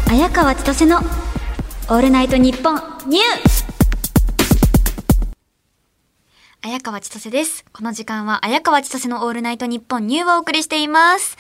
[0.10, 1.00] 綾川千歳の
[1.90, 3.50] 「オールナイトニッポンニュー」
[6.76, 7.64] 綾川千歳です。
[7.72, 11.38] この時間は綾川千歳のオールナイトニッポンニューをお送りしています。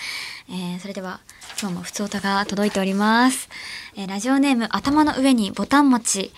[0.47, 1.19] えー、それでは
[1.59, 3.49] 今日も普通歌が届いております。
[3.97, 6.31] えー、ラジオネーム頭の上にボタン持ち。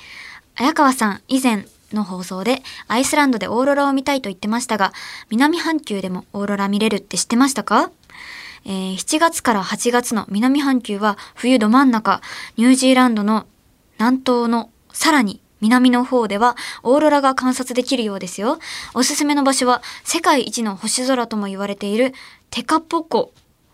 [0.55, 4.93] 綾川さん以前の放送でアイスランドでオーロラを見たいと言ってましたが、
[5.29, 7.91] 南半球でもオーロラ見れるって知ってましたか？
[8.65, 12.19] えー7月から8月の南半球は冬ど真ん中、
[12.55, 13.45] ニュージーランドの
[13.99, 18.60] 南東のさらに南の方ではオーロラが観察できるようですよ。
[18.93, 22.13] おすすめの場所は世界一の星空とも言われている
[22.50, 23.34] テカポコ。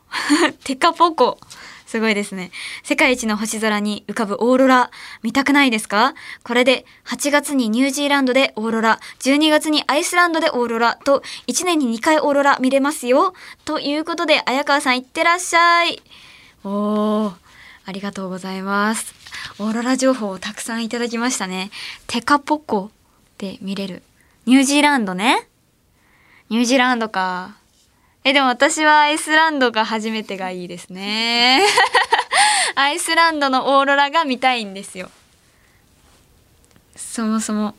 [0.64, 1.40] テカポコ。
[1.86, 2.50] すごいですね。
[2.84, 4.90] 世界一の星空に浮かぶオーロラ、
[5.22, 6.16] 見たくないですか？
[6.44, 13.36] これで8月にニュージーランドでオーロラ、12月にアイスランドでオーロラと1年に2回オーロラ見れますよ。
[13.64, 16.02] ということで、綾川さんいってらっしゃい。
[16.64, 17.34] おー、
[17.86, 19.23] ありがとうございます。
[19.60, 21.72] オーロラ情報をたくさんいただきましたね。
[22.08, 22.92] テカポコ
[23.38, 24.04] で見れる。
[24.46, 25.48] ニュージーランドね。
[26.50, 27.56] ニュージーランドか。
[28.24, 31.62] え、でも私はアイスランドが初めてがいいですね。
[32.76, 35.10] アイスランドのオーロラが見たいんですよ。
[36.96, 37.76] そもそも。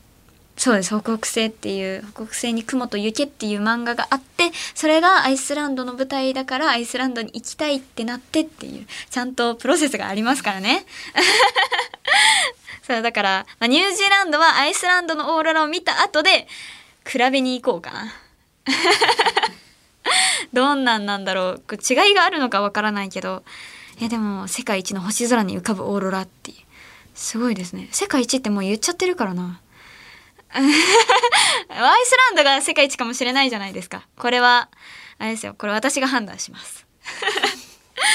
[0.57, 0.89] そうです。
[0.89, 10.85] 北北西っていう、北北西に雲と雪っていう漫画があって、それがアイスランドの舞台だからアイスランドに行きたいってなってっていう、ちゃんとプロセスがありますからね。
[12.87, 16.47] そう、だから、まあ、ニュージーランドはアイスランドのオーロラを見た後で、
[17.05, 18.13] 比べに行こうかな。
[20.53, 21.63] どんなんなんだろう。
[21.71, 23.43] 違いがあるのかわからないけど、
[24.01, 26.57] え、でも、世界一の星空に浮かぶオーロラっていう。
[27.13, 27.87] すごいですね。
[27.91, 29.61] 世界一ってもう言っちゃってるからな。
[30.57, 34.07] アイスランドが世界一かもしれないじゃないですか。
[34.17, 34.69] これは、
[35.17, 35.55] あれですよ。
[35.57, 36.85] これ私が判断します。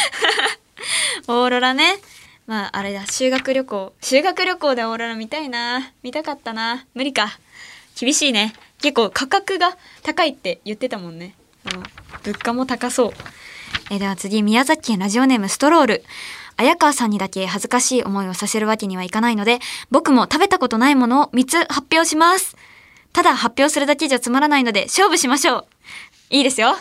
[1.29, 1.98] オーロラね。
[2.46, 3.07] まあ、あれだ。
[3.07, 3.94] 修学旅行。
[4.00, 5.92] 修学旅行でオーロラ見たいな。
[6.03, 6.87] 見たかったな。
[6.94, 7.38] 無理か。
[7.98, 8.55] 厳しいね。
[8.81, 11.35] 結構価格が高いって言ってたもんね。
[12.22, 13.12] 物価も高そう。
[13.90, 16.05] えでは次、宮崎県ラジオネームストロール。
[16.61, 22.55] 綾川さんにだけ恥ずかしい思いをさせるわけにはいかないので、僕も食べたことないものを3つ発表します。
[23.14, 25.66] ただ発表するだけじゃつまらないので、勝負しましょう。
[26.29, 26.77] いいですよ。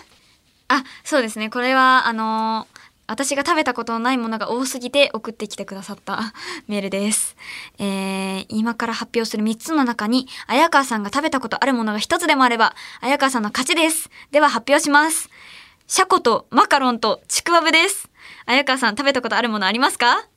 [0.68, 1.50] あ、そうですね。
[1.50, 6.32] これは、あのー私が食べたことのないものが多すぎて送ってきてくださった
[6.70, 7.36] メールです。
[7.80, 14.12] えー、今から発表する3つの中に、綾川さんが食べたことあるものが1つでもあれば、綾川さんの勝ちです。
[14.30, 15.28] では発表します。
[15.88, 18.09] シャコとマカロンとちくわぶです。
[18.46, 20.28] 綾川さん食べたことあるものありますか？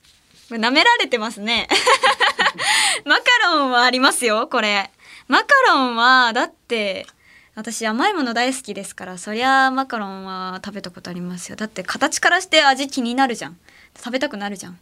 [0.51, 1.68] 舐められてますね。
[3.05, 4.90] マカロンはありますよ、これ。
[5.29, 7.07] マカロンは、だって、
[7.55, 11.57] 私甘いもの大好きですから、そりゃマカロンは食べたことありますよ。
[11.57, 13.59] だって形からして味気になるじゃん。
[13.97, 14.79] 食べたくなるじゃん。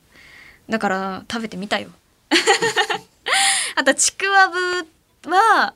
[0.68, 1.90] だから食べてみたよ。
[3.74, 4.86] あとちくわぶ
[5.30, 5.74] は、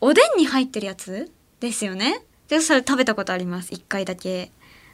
[0.00, 2.22] おでんに入ってるやつですよね。
[2.48, 3.72] で、それ食べたことあります。
[3.72, 4.50] 一回だけ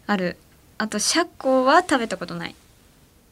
[0.07, 0.39] ある。
[0.79, 2.55] あと、シャコは食べたことない。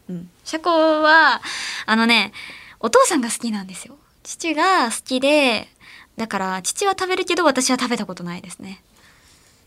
[0.08, 0.30] うん。
[0.44, 0.70] シャコ
[1.02, 1.40] は、
[1.86, 2.32] あのね、
[2.80, 3.96] お父さんが好きなんですよ。
[4.22, 5.68] 父が好きで、
[6.16, 8.82] だから父は食べるけど私は食べたことないですね。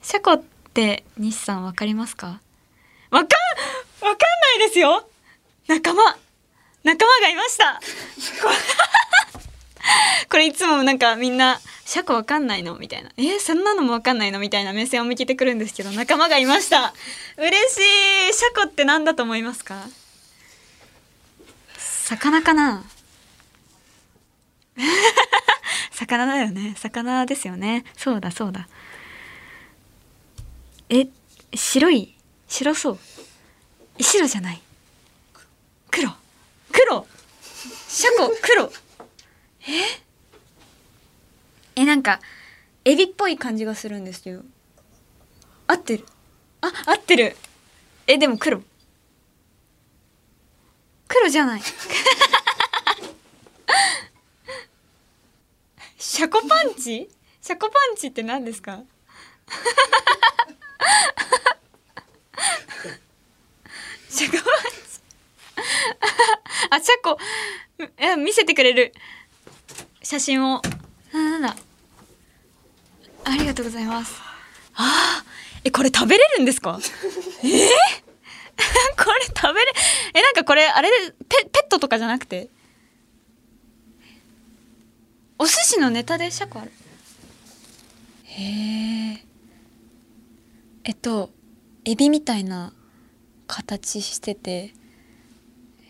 [0.02, 2.28] シャコって西さんわかりますか？
[2.28, 4.12] わかん、わかん
[4.60, 5.08] ないですよ
[5.68, 6.04] 仲間
[6.84, 7.80] 仲間がいました
[10.30, 16.94] これいつもなんかみんな「シャコわかんないの?」みたいな「えーそんなのもわかんないの?」みたいな目線を向けてくるんですけど仲間がいました。
[17.38, 17.78] 嬉し
[18.30, 18.34] い。
[18.34, 19.88] シャコって何だと思いますか？
[22.06, 22.84] 魚かな？
[25.92, 26.76] 魚だよね。
[26.78, 27.86] 魚ですよね。
[27.98, 28.68] そうだそうだ。
[30.90, 31.08] え
[31.54, 32.16] 白い？
[32.48, 33.00] 白そう。
[34.04, 34.62] 白じゃない。
[35.90, 36.12] 黒。
[36.72, 37.08] 黒。
[37.88, 38.72] シャコ黒。
[39.68, 39.72] え？
[41.78, 42.20] えなんか
[42.86, 44.44] エビっぽい感じがするんですけど。
[45.68, 46.06] 合ってる？
[46.62, 47.36] あ合ってる。
[48.08, 48.62] えでも黒。
[51.08, 51.62] 黒じゃない。
[55.98, 57.10] シャコパンチ？
[57.42, 58.82] シャコパンチって何ですか？
[64.10, 64.52] シャコパンチ。
[66.70, 67.18] あシャコ。
[68.18, 68.94] 見せてくれる。
[70.06, 70.62] 写真を。
[71.14, 71.56] あなんだ。
[73.24, 74.14] ありがとうございます。
[74.76, 75.26] あー
[75.64, 76.78] えこれ食べれるんですか？
[77.44, 77.48] え？
[77.48, 77.50] ー、
[79.04, 79.74] これ食べれ
[80.14, 80.90] えなんかこれあれ
[81.28, 82.50] ペペットとかじゃなくて？
[85.40, 86.72] お寿司のネタでシャコある。
[88.26, 89.26] へえ
[90.84, 91.32] えっと
[91.84, 92.74] エビみたいな
[93.48, 94.74] 形してて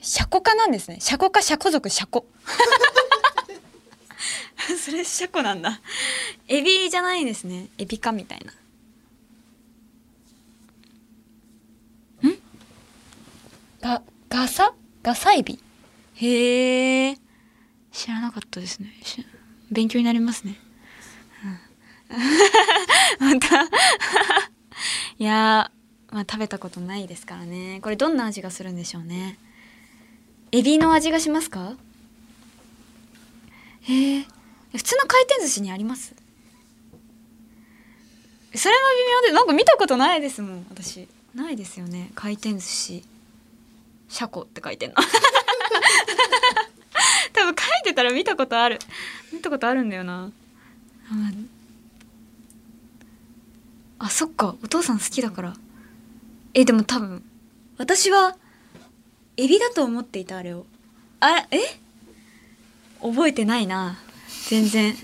[0.02, 1.00] シャコ科なんですね。
[1.02, 2.26] シャコ科シャコ族シャコ
[4.80, 5.80] それシャコなんだ。
[6.48, 7.68] エビじゃないですね。
[7.78, 8.52] エビ科みたいな。
[12.30, 12.36] ん？
[13.82, 14.74] ガガサ？
[15.04, 15.60] ガサエビ？
[16.16, 17.18] へえ
[17.92, 18.94] 知らなかったですね。
[19.72, 20.56] 勉強になりますね、
[23.22, 23.64] うん、 また。
[25.18, 25.72] いや
[26.12, 27.80] まあ食べたことないですからね。
[27.82, 29.38] これどんな味がするんでしょうね。
[30.52, 31.74] エビの味がしますか？
[33.88, 34.26] へえ
[34.76, 36.14] 普通の回転寿司にあります？
[38.56, 38.82] それも
[39.24, 40.66] 微妙でなんか見たことないですもん。
[40.70, 42.12] 私ないですよね。
[42.16, 43.04] 回転寿司。
[44.10, 44.96] 車庫って書いてんの。
[47.34, 48.80] 多分書いてたら見たことある。
[49.34, 50.32] 見たことあるんだよな。
[54.00, 54.56] あそっか。
[54.64, 55.56] お父さん好きだから。
[56.54, 57.24] えでも多分
[57.78, 58.38] 私は
[59.38, 60.66] エビだと思っていたあれを。
[61.20, 61.60] あえ？
[63.06, 63.98] 覚えてないな。
[64.50, 64.96] 全然。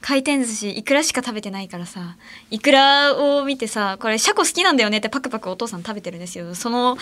[0.00, 2.16] 回転寿司いくらしか食べてないからさ。
[2.50, 6.96] いくらを見てさこれシャコ好きなんだよねってパクパクお父さん食べてるんですよその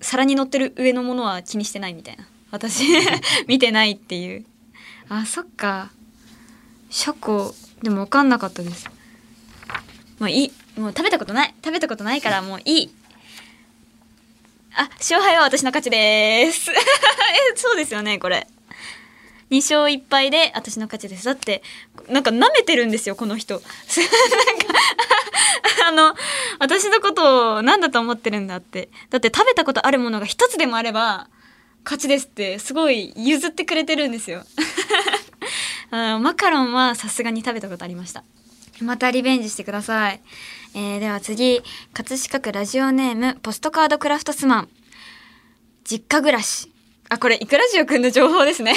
[0.00, 2.26] 皿に乗ってる上のものは気にしてないみたいな。
[2.50, 2.84] 私
[3.46, 4.44] 見てないっていう。
[5.08, 5.90] あそっか。
[6.90, 8.90] シャコでも分かんなかったです。
[10.18, 10.52] もういい。
[10.78, 11.54] もう食べたことない。
[11.64, 12.94] 食べたことないからもういい。
[14.74, 16.70] あ勝敗は私の勝ちです。
[16.72, 16.74] え
[17.56, 18.46] そうですよねこれ
[19.52, 21.26] 2勝1敗で私の勝ちです。
[21.26, 21.62] だって
[22.08, 23.60] なんか舐めてるんですよこの人。
[23.60, 24.72] なんか
[25.88, 26.14] あの
[26.58, 28.88] 私のことを何だと思ってるんだって。
[29.10, 31.28] だって食べたことあるものが一つでもあれば
[31.84, 34.44] 勝ちですってすごい譲ってくれてるんですよ。
[35.90, 38.24] マカロンはさすがに食べたことありました。
[38.80, 40.20] またリベンジしてください、
[40.74, 41.62] えー、では次。
[41.92, 44.68] 葛飾区ラジオネームポストカードクラフトスマン。
[45.84, 46.72] 実家暮らし。
[47.10, 48.74] あこれイクラジオくんの情報ですね。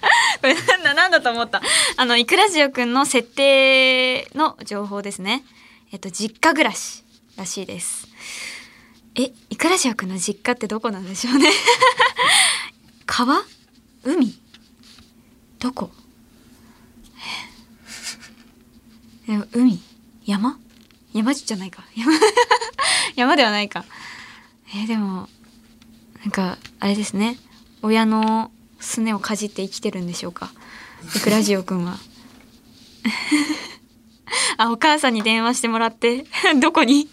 [0.40, 1.62] これなんだなんだと思った。
[1.96, 5.44] あのイクラジオくんの設定の情報ですね。
[5.92, 7.02] えっと実家暮らし
[7.36, 8.08] らしいです。
[9.14, 11.50] えイクラジオくんの実家ってどこなんでしょうね。
[13.06, 13.42] 川？
[14.04, 14.38] 海？
[15.58, 15.90] どこ？
[19.28, 19.80] え海？
[20.24, 20.58] 山？
[21.12, 21.84] 山じゃないか。
[21.96, 22.12] 山
[23.16, 23.84] 山ではないか。
[24.74, 25.28] えでも
[26.20, 27.38] なんかあれですね。
[27.82, 30.52] 親のすねをかじって生きてるんでしょうか？
[31.16, 31.96] イクラジオくんは。
[34.58, 36.26] あお母さんに電話してもらって。
[36.60, 37.08] どこに？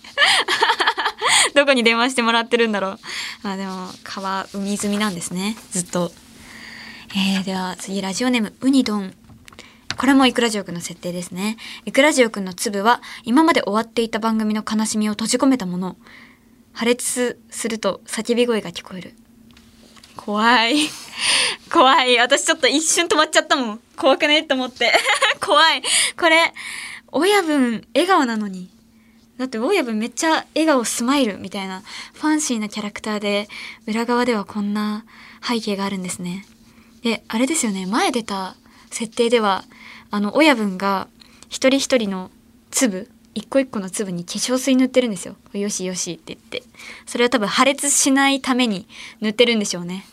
[1.56, 2.99] どこに電話してもらってるんだろう。
[3.43, 5.56] あでも川海済みなんですね。
[5.71, 6.12] ずっと。
[7.15, 9.13] えー、では次ラジオネームウニドン。
[9.97, 11.56] これもイクラジオくんの設定ですね。
[11.86, 15.95] イクラジオくんの粒は今まで終わっていた番組の悲しみを閉じ込めたもの。
[16.73, 19.15] 破裂すると叫び声が聞こえる。
[20.15, 20.89] 怖い。
[21.71, 22.17] 怖い。
[22.17, 23.80] 私ちょっと一瞬止まっちゃったもん。
[23.95, 24.39] 怖くね？
[24.41, 24.93] って思って。
[25.39, 25.84] 怖い。
[26.17, 26.54] これ、
[27.12, 28.69] 親分笑顔なのに。
[29.38, 33.49] だって親分めっちゃ笑顔スマイルみたいなファンシーなキャラクターで
[33.86, 35.04] 裏側ではこんな
[35.45, 36.45] 背景があるんですね。
[37.04, 37.86] で、あれですよね。
[37.86, 38.56] 前出た
[38.91, 39.65] 設定では
[40.10, 41.10] あの親分が
[41.49, 42.32] 一人一人の
[42.71, 45.36] 粒一個一個の粒に化粧水塗ってるんですよ。
[45.54, 46.63] よしよしって言って。
[47.06, 48.88] それは多分破裂しないために
[49.19, 50.06] 塗ってるんでしょうね。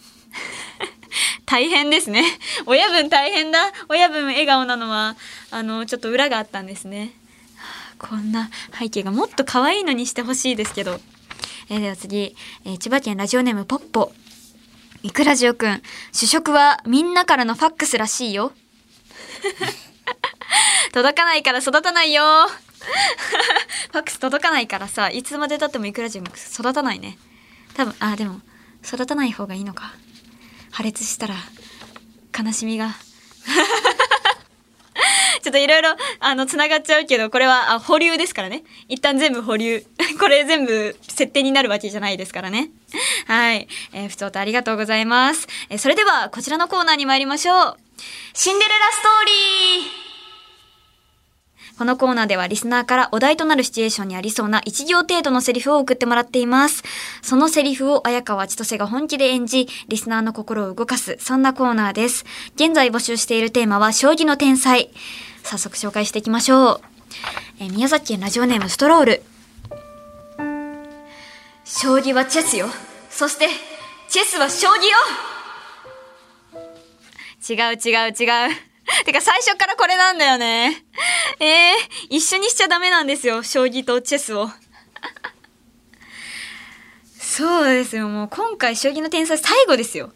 [1.47, 2.25] 大変ですね。
[2.67, 3.73] 親分大変だ。
[3.89, 5.17] 親分笑顔なのは、
[5.53, 7.13] あの、ちょっと裏があったんですね。
[7.97, 11.01] こんな背景がもっと可愛いのにしてほしいですけど。
[11.69, 14.13] えー、では次、えー、千葉県ラジオネームポッポ。
[15.05, 15.83] いくラジオくん、
[16.13, 18.53] 主食はみんなからのファックスらしいよ。
[20.93, 22.49] 届かないから育たないよ
[23.93, 27.19] ファックス届かないからさいつまでたってもいくらじも育たないね。
[27.75, 28.41] 多分あでも
[28.85, 29.93] 育たない方がいいのか。
[30.71, 31.35] 破裂したら
[32.37, 32.97] 悲しみが。
[35.43, 38.63] ちょっといろいろあのつながっちゃうけどこれはあ保留ですからね。
[38.89, 39.85] 一旦全部保留。
[40.21, 42.71] これ全部設定になるわけじゃないですからね。
[43.27, 47.77] はい、えー、ふつおたありがとうございます、えー、それではこちらのコーナーに参りましょう。
[48.35, 50.02] シンデレラストーリー。
[51.83, 56.85] このコーナーではリスナーからお題となるシチュエーションにありそうな1行程度のセリフを送ってもらっています。
[57.23, 62.25] そのセリフを綾川千歳が本気で演じ、リスナーの心を動かす、そんなコーナーです。
[62.55, 64.91] 現在募集しているテーマは、将棋の天才。
[65.43, 66.81] 早速紹介していきましょう。
[67.59, 69.23] え宮崎県ラジオネームストロール。
[71.65, 72.69] 将棋はチェスよ。
[73.11, 73.49] そして、
[74.09, 74.97] チェスは将棋よ
[77.51, 78.72] 違う違う違う。
[79.05, 80.85] てか最初からこれなんだよね。
[81.41, 81.77] えー、
[82.11, 83.43] 一緒にしちゃダメなんですよ。
[83.43, 84.51] 将棋とチェスを。
[87.19, 88.09] そうですよ。
[88.09, 90.13] もう今回将棋の天才最後ですよ。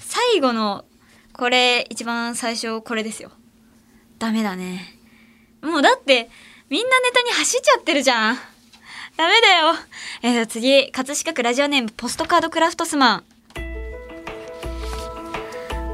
[0.00, 0.84] 最後の
[1.32, 3.32] これ一番最初これですよ。
[4.18, 4.96] ダメだね。
[5.60, 6.30] もうだって
[6.70, 8.38] みんなネタに走っちゃってるじゃん。
[9.16, 9.74] ダメだよ。
[10.22, 13.24] えー、次葛飾区ラジオネームポストカードクラフトスマン。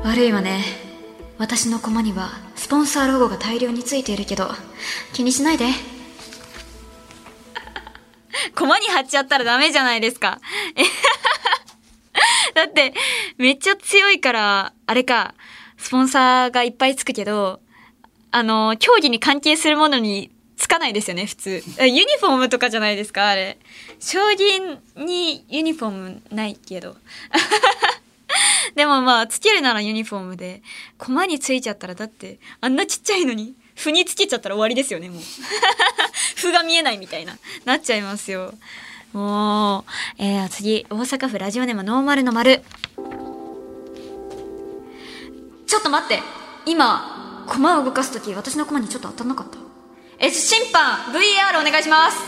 [0.05, 0.90] 悪いわね。
[1.41, 4.51] 私の駒にはスポンサーロゴが大量についているけど
[5.15, 5.69] 気にしないで。
[8.55, 10.39] 駒に貼っちゃったらダメじゃないですか。
[12.53, 12.93] だって
[13.39, 15.35] めっちゃ強いからあれか
[15.79, 17.63] スポンサーがいっぱいつくけど
[18.33, 21.65] あの競技に関係するものにつかないですよね普通。
[21.79, 23.57] ユニフォームとかじゃないですかあれ。
[23.99, 26.99] 将棋にユニフォームないけど。
[28.75, 30.63] でもまあつけるならユニフォームで
[30.99, 35.23] 駒についちゃったらだってあんなちっちゃいのに歩につけちゃったら終わりですよねもう。
[36.41, 38.55] 歩が見えないみたいななっちゃいますよ。
[39.13, 39.85] もう
[40.23, 42.63] えー、次大阪府ラジオネームノーマルの丸。
[45.67, 46.23] ちょっと待って
[46.67, 49.59] 今駒を動かす時私の駒にちょっと当たんなかった？
[50.19, 52.19] え審判 VR お願いします。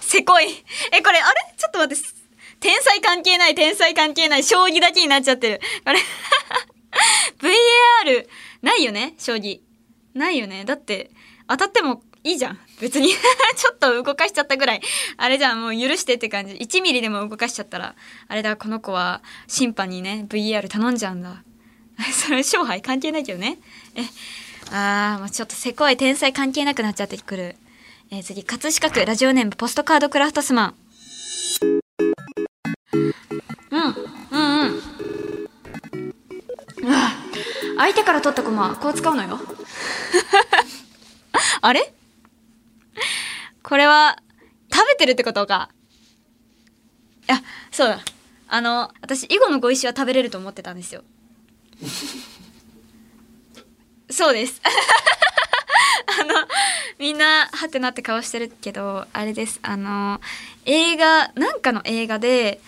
[0.00, 0.64] せこい。
[0.92, 1.54] えこれあれ？
[1.58, 2.19] ちょっと待って
[2.60, 5.60] 天才関係ない、天才関係ない、将棋だけになっちゃってる。
[5.84, 5.98] あれ
[7.40, 8.26] ?VAR
[8.62, 9.14] ないよね？
[9.18, 9.60] 将棋。
[10.14, 10.64] ないよね？
[10.64, 11.10] だって、
[11.48, 12.58] 当たってもいいじゃん。
[12.80, 13.08] 別に
[13.56, 14.82] ちょっと動かしちゃったぐらい。
[15.16, 16.54] あれじゃん、もう許してって感じ。
[16.54, 17.94] 1ミリでも動かしちゃったら、
[18.28, 21.42] あれだ、この子は審判にね、VAR 頼んじゃうんだ。
[22.12, 23.58] それ勝敗関係ないけどね。
[23.94, 24.02] え、
[24.70, 27.56] あー、もうちょっとせこい天才関係なくなっちゃってくる。
[28.10, 30.74] えー、次、葛飾区ラジオネームポストカードクラフトスマン。
[37.78, 39.38] 相手から取った駒こう使うのよ。
[41.62, 41.92] あれ？
[43.62, 44.18] これは
[44.72, 45.70] 食べてるってことか？
[47.28, 47.88] いやそう。
[47.88, 48.00] だ
[48.48, 51.02] あの私囲碁の碁石は食べれると思ってたんですよ。
[54.10, 54.60] そうです。
[54.64, 54.68] あ
[56.24, 56.34] の
[56.98, 59.58] みんなはてなって顔してるけどあれです。
[59.62, 60.20] あの
[60.64, 62.60] 映画なんかの映画で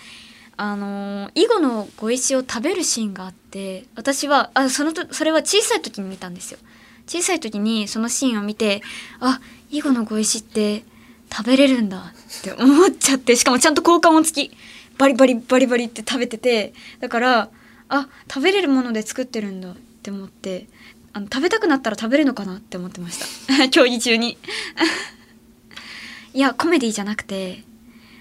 [0.57, 6.59] あの囲碁の碁石を食べるシーンがあって私はあそのとそれは小さい時に見たんですよ。
[7.07, 8.83] 小さい時にそのシーンを見て
[9.21, 10.85] あ囲碁の碁石って
[11.31, 14.57] 食べれるんだって思っちゃってしかもちゃんと効果音付き
[14.99, 17.49] バリバリバリバリって食べててだから
[17.89, 20.67] あ食べれるもので作ってるんだって思って
[21.13, 23.69] あの食べたくなったら食べるのかなって思ってました。
[23.71, 24.39] 競技中に。
[26.35, 27.63] いやコメディじゃなくて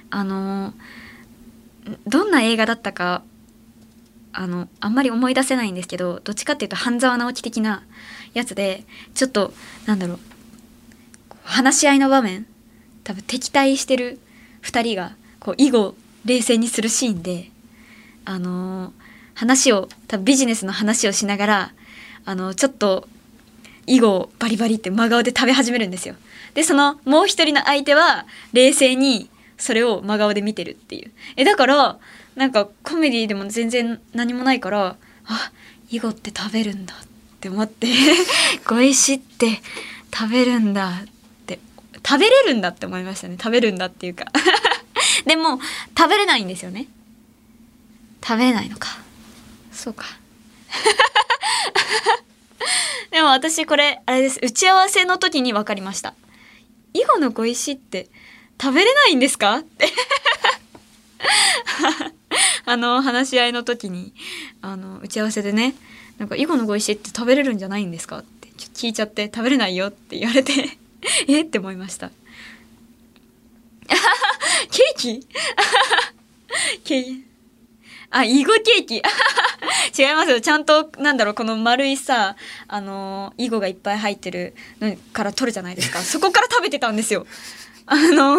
[0.10, 0.74] あの
[2.06, 3.24] どんな映画だったか
[4.34, 7.84] あのあんまり思い出せないんですけどどっちかっていうと半沢直樹的な
[8.34, 9.54] やつでちょっと
[9.86, 10.20] なんだろう
[11.44, 12.46] 話し合いの場面
[13.06, 14.20] 多分敵対してる
[14.64, 17.52] 2人がこう以後冷静にするシーンで
[18.26, 18.94] あの、
[19.34, 21.74] 話を多分ビジネスの話をしながら
[22.26, 23.07] あのちょっと
[23.88, 26.15] 囲碁バリバリって真顔で食べ始めるんですよ。
[26.53, 31.11] でそのもう一人の相手は冷静にそれを真顔で見てるっていう。
[31.36, 31.99] えだから
[32.36, 35.51] なんかコメディでも全然何もないからあ
[35.89, 36.97] 囲碁って食べるんだっ
[37.39, 37.88] て思って
[38.65, 39.61] 碁石って
[40.13, 41.05] 食べるんだっ
[41.45, 41.59] て
[42.05, 43.38] 食べれるんだって思いましたね。
[43.38, 44.26] 食べるんだっていうか。
[45.26, 45.59] でも
[45.97, 46.88] 食べれないんですよね。
[48.24, 48.99] 食べれないのか。
[49.72, 50.20] そうか。
[53.11, 54.39] でも私これあれです。
[54.41, 56.13] 打ち合わせの時に分かりました。
[56.93, 58.09] 囲碁の碁石って
[58.61, 59.57] 食べれないんですか？
[59.57, 59.89] って。
[62.65, 64.13] あの話し合いの時に
[64.61, 65.76] あの打ち合わせでね
[66.17, 68.19] なんか囲碁の碁石って食べれるんじゃないんですか？
[68.19, 68.47] って。
[68.57, 70.78] 聞いちゃって食べれないよって言われて
[71.28, 71.41] え？
[71.41, 72.09] って思いました。
[74.69, 75.28] ケーキ？
[76.86, 77.26] ケーキ？
[78.11, 79.01] あ、囲碁ケーキ。
[79.97, 80.41] 違いますよ。
[80.41, 82.36] ちゃんと、なんだろう、この丸いさ、
[82.68, 85.99] あの囲碁がいっぱい入ってるのから取るじゃないですか。
[86.03, 87.26] そこから食べてたんですよ。
[87.88, 88.38] あの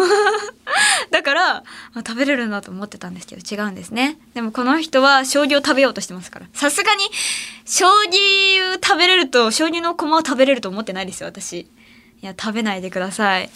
[1.11, 1.53] だから、
[1.93, 7.03] まあ、食べれるんだと思ってたんですけど違うんですねでもこの人は将棋を食べようとしてますからさすがに
[7.65, 11.67] 将棋を食べれると将棋の駒を食べれると思ってないですよ私い
[12.21, 13.49] や食べないでください、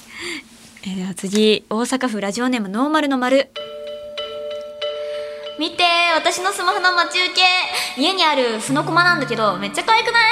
[0.83, 3.49] えー、では次大阪府ラジオネームノーマルの丸
[5.59, 5.83] 見て
[6.15, 10.23] 私のスマホの待ち受け家にある歩の駒なんだけどめっちゃ可愛くない？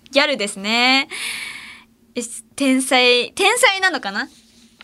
[0.10, 1.08] ギャルですね
[2.56, 4.28] 天才、天才なのかな？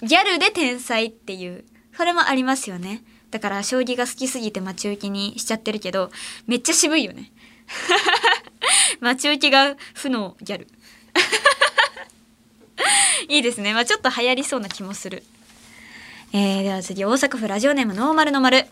[0.02, 1.64] ギャルで天才っていう。
[1.96, 3.02] それもありますよね。
[3.32, 6.12] だから将棋が好きすぎて待ち受けにしちゃってるけど、
[6.46, 7.32] めっちゃ渋いよね。
[9.00, 10.68] 待ち受けが負のギャル。
[13.28, 13.74] いいですね。
[13.74, 15.24] まあちょっと流行りそうな気もする。
[16.37, 18.66] えー、では次、大阪府ラジオネームノーマルの丸。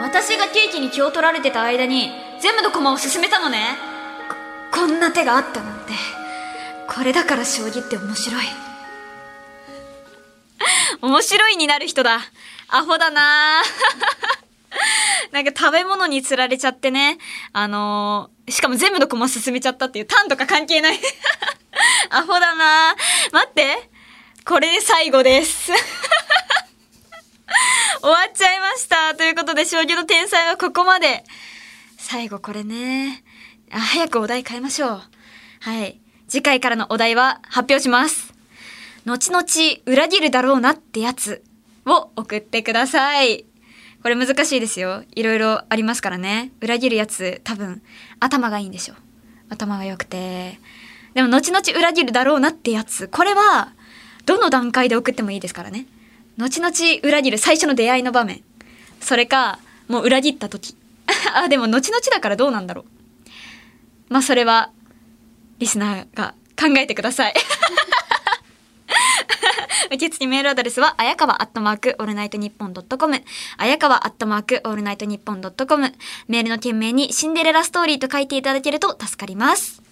[0.00, 3.76] 私がケーキに気を取られてた間に、全部の駒を進めたのね。
[4.72, 5.92] こ、こんな手があったなんて。
[6.88, 8.46] これだから将棋って面白い。
[11.02, 12.20] 面白いになる人だ。
[12.68, 13.60] アホだな
[15.32, 17.18] なんか食べ物に釣られちゃってね。
[17.52, 20.98] あのー、しかも全部の駒進めちゃったっていう、タンとか関係ない。
[22.08, 22.96] アホだな
[23.32, 23.91] 待って。
[24.44, 25.70] これで最後です。
[28.00, 29.14] 終わっちゃいました。
[29.14, 31.22] ということで、将棋の天才はここまで。
[31.96, 33.22] 最後これね。
[33.70, 35.02] あ、早くお題変えましょう。
[35.60, 36.00] はい。
[36.28, 38.34] 次回からのお題は発表します。
[39.04, 39.44] 後々
[39.86, 41.44] 裏切るだろうなってやつ
[41.86, 43.44] を送ってください。
[44.02, 45.04] これ難しいですよ。
[45.14, 46.50] いろいろありますからね。
[46.60, 47.80] 裏切るやつ多分
[48.18, 48.96] 頭がいいんでしょう。
[49.50, 50.58] 頭が良くて。
[51.14, 53.06] でも後々裏切るだろうなってやつ。
[53.06, 53.72] これは
[54.26, 55.86] どの段階で送ってもいいですからね。
[56.38, 58.42] 後々裏切る最初の出会いの場面。
[59.00, 59.58] それか、
[59.88, 60.76] もう裏切った時。
[61.34, 62.84] あ、でも後々だからどうなんだろう。
[64.08, 64.70] まあそれは、
[65.58, 67.34] リスナーが考えてください。
[69.94, 73.22] 受付メールアドレスは、あやかわアットマークオールナイトニッポンドットコム、
[73.58, 75.92] あやかわアットマークオールナイトニッポンドットコム、
[76.28, 79.82] メールの件名にシンデレラストーリーと書いていただけると助かります。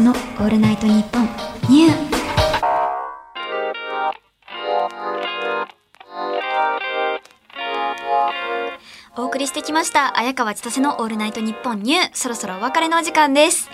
[0.00, 1.24] 綾川千歳のオールナイトニッポン
[1.68, 1.94] ニュー
[9.16, 10.18] お送りしてきました。
[10.18, 12.10] 綾川千歳のオールナイトニッポンニュー。
[12.14, 13.68] そろそろお別れのお時間です。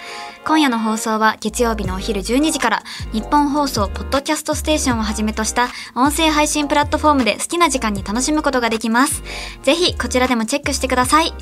[0.44, 9.22] 今夜の放送は月曜日のお昼12時から日本放送ポッドキャストステーションをはじめとした音声配信プラットフォームで好きな時間に楽しむことができます。
[9.62, 11.32] ぜひこちらでもチェックしてください。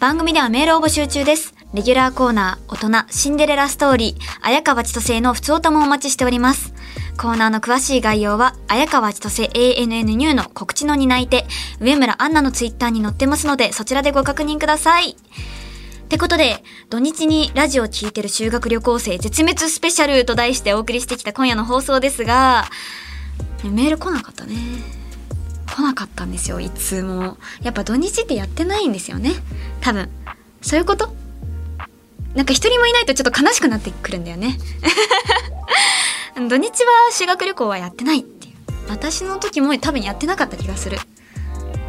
[0.00, 1.57] 番組ではメールを募集中です。
[1.74, 6.72] レギュラーコーナー、大人、シンデレラストーリー、綾川千歳の普通歌もお待ちしております。
[7.18, 11.46] コーナーの詳しい概要は、綾川千歳 ANN ニューの告知の担い手、
[11.78, 15.10] 上村アンナのツイッターに載ってますので、そちらでご確認ください。
[15.10, 15.14] っ
[16.08, 22.64] てことで、土日にラジオを聴いてる修学旅行生絶滅スペシャルと題してお送りしてきた今夜の放送ですが、
[23.62, 24.54] メール来なかったね。
[25.66, 27.36] 来なかったんですよ、いつも。
[27.60, 29.32] やっぱ土日ってやってないんですよね。
[29.82, 30.08] 多分。
[30.62, 31.17] そういうこと？
[32.34, 34.58] なんか一人もいないとちょっと悲しくなってくるんだよね。
[36.48, 38.54] 土日は修学旅行はやってないっていう。
[38.88, 40.98] 私の時も多分やってなかった気がする。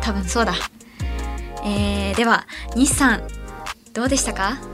[0.02, 0.54] 多分そうだ。
[1.64, 3.28] えー、では、西さん、
[3.94, 4.58] どうでしたか？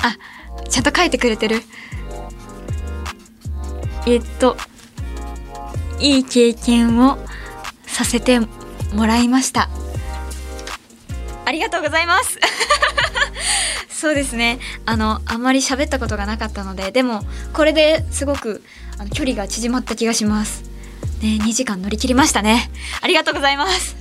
[0.00, 0.16] あ、
[0.70, 1.62] ちゃんと書いてくれてる。
[4.06, 4.56] えっと、
[5.98, 7.18] いい経験を
[7.86, 8.40] させて
[8.92, 9.68] もらいました。
[11.94, 12.40] ございます。
[13.88, 14.58] そうですね。
[14.84, 18.64] あのあんまり喋ったことがなかったのででもこれですごく
[18.98, 20.64] あの距離が縮まった気がします。
[21.22, 22.68] ね2時間乗り切りましたね。
[23.00, 23.94] ありがとうございます。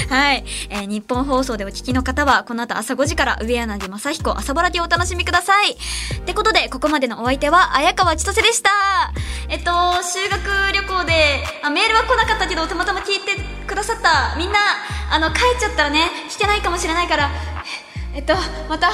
[0.08, 5.72] はい、えー、日本放送でお聞きの方はこの後朝5時から上柳正彦朝ぼらでお楽しみください。
[5.72, 5.76] っ
[6.24, 8.70] てことでここまでのお相手は綾川千歳でした。
[9.48, 9.70] えっと
[10.02, 14.34] 修学旅行であメールは来なかったけどたまたま聞いてくださった。
[14.36, 14.58] みんな
[15.10, 17.30] あの帰っちゃったらね聞けないかもしれないから
[18.14, 18.34] えっと
[18.68, 18.90] また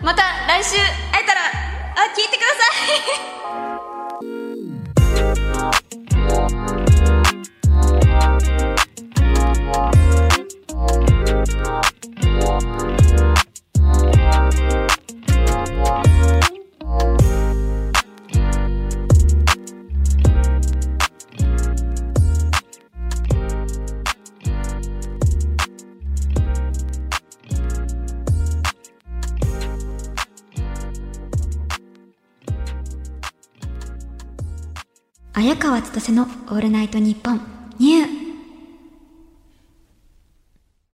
[0.00, 2.64] また来週会えたらあ聞いてくださ
[9.98, 9.98] い。
[35.34, 37.40] 綾川千歳のオールナイトニッポン
[37.78, 38.21] ニュー。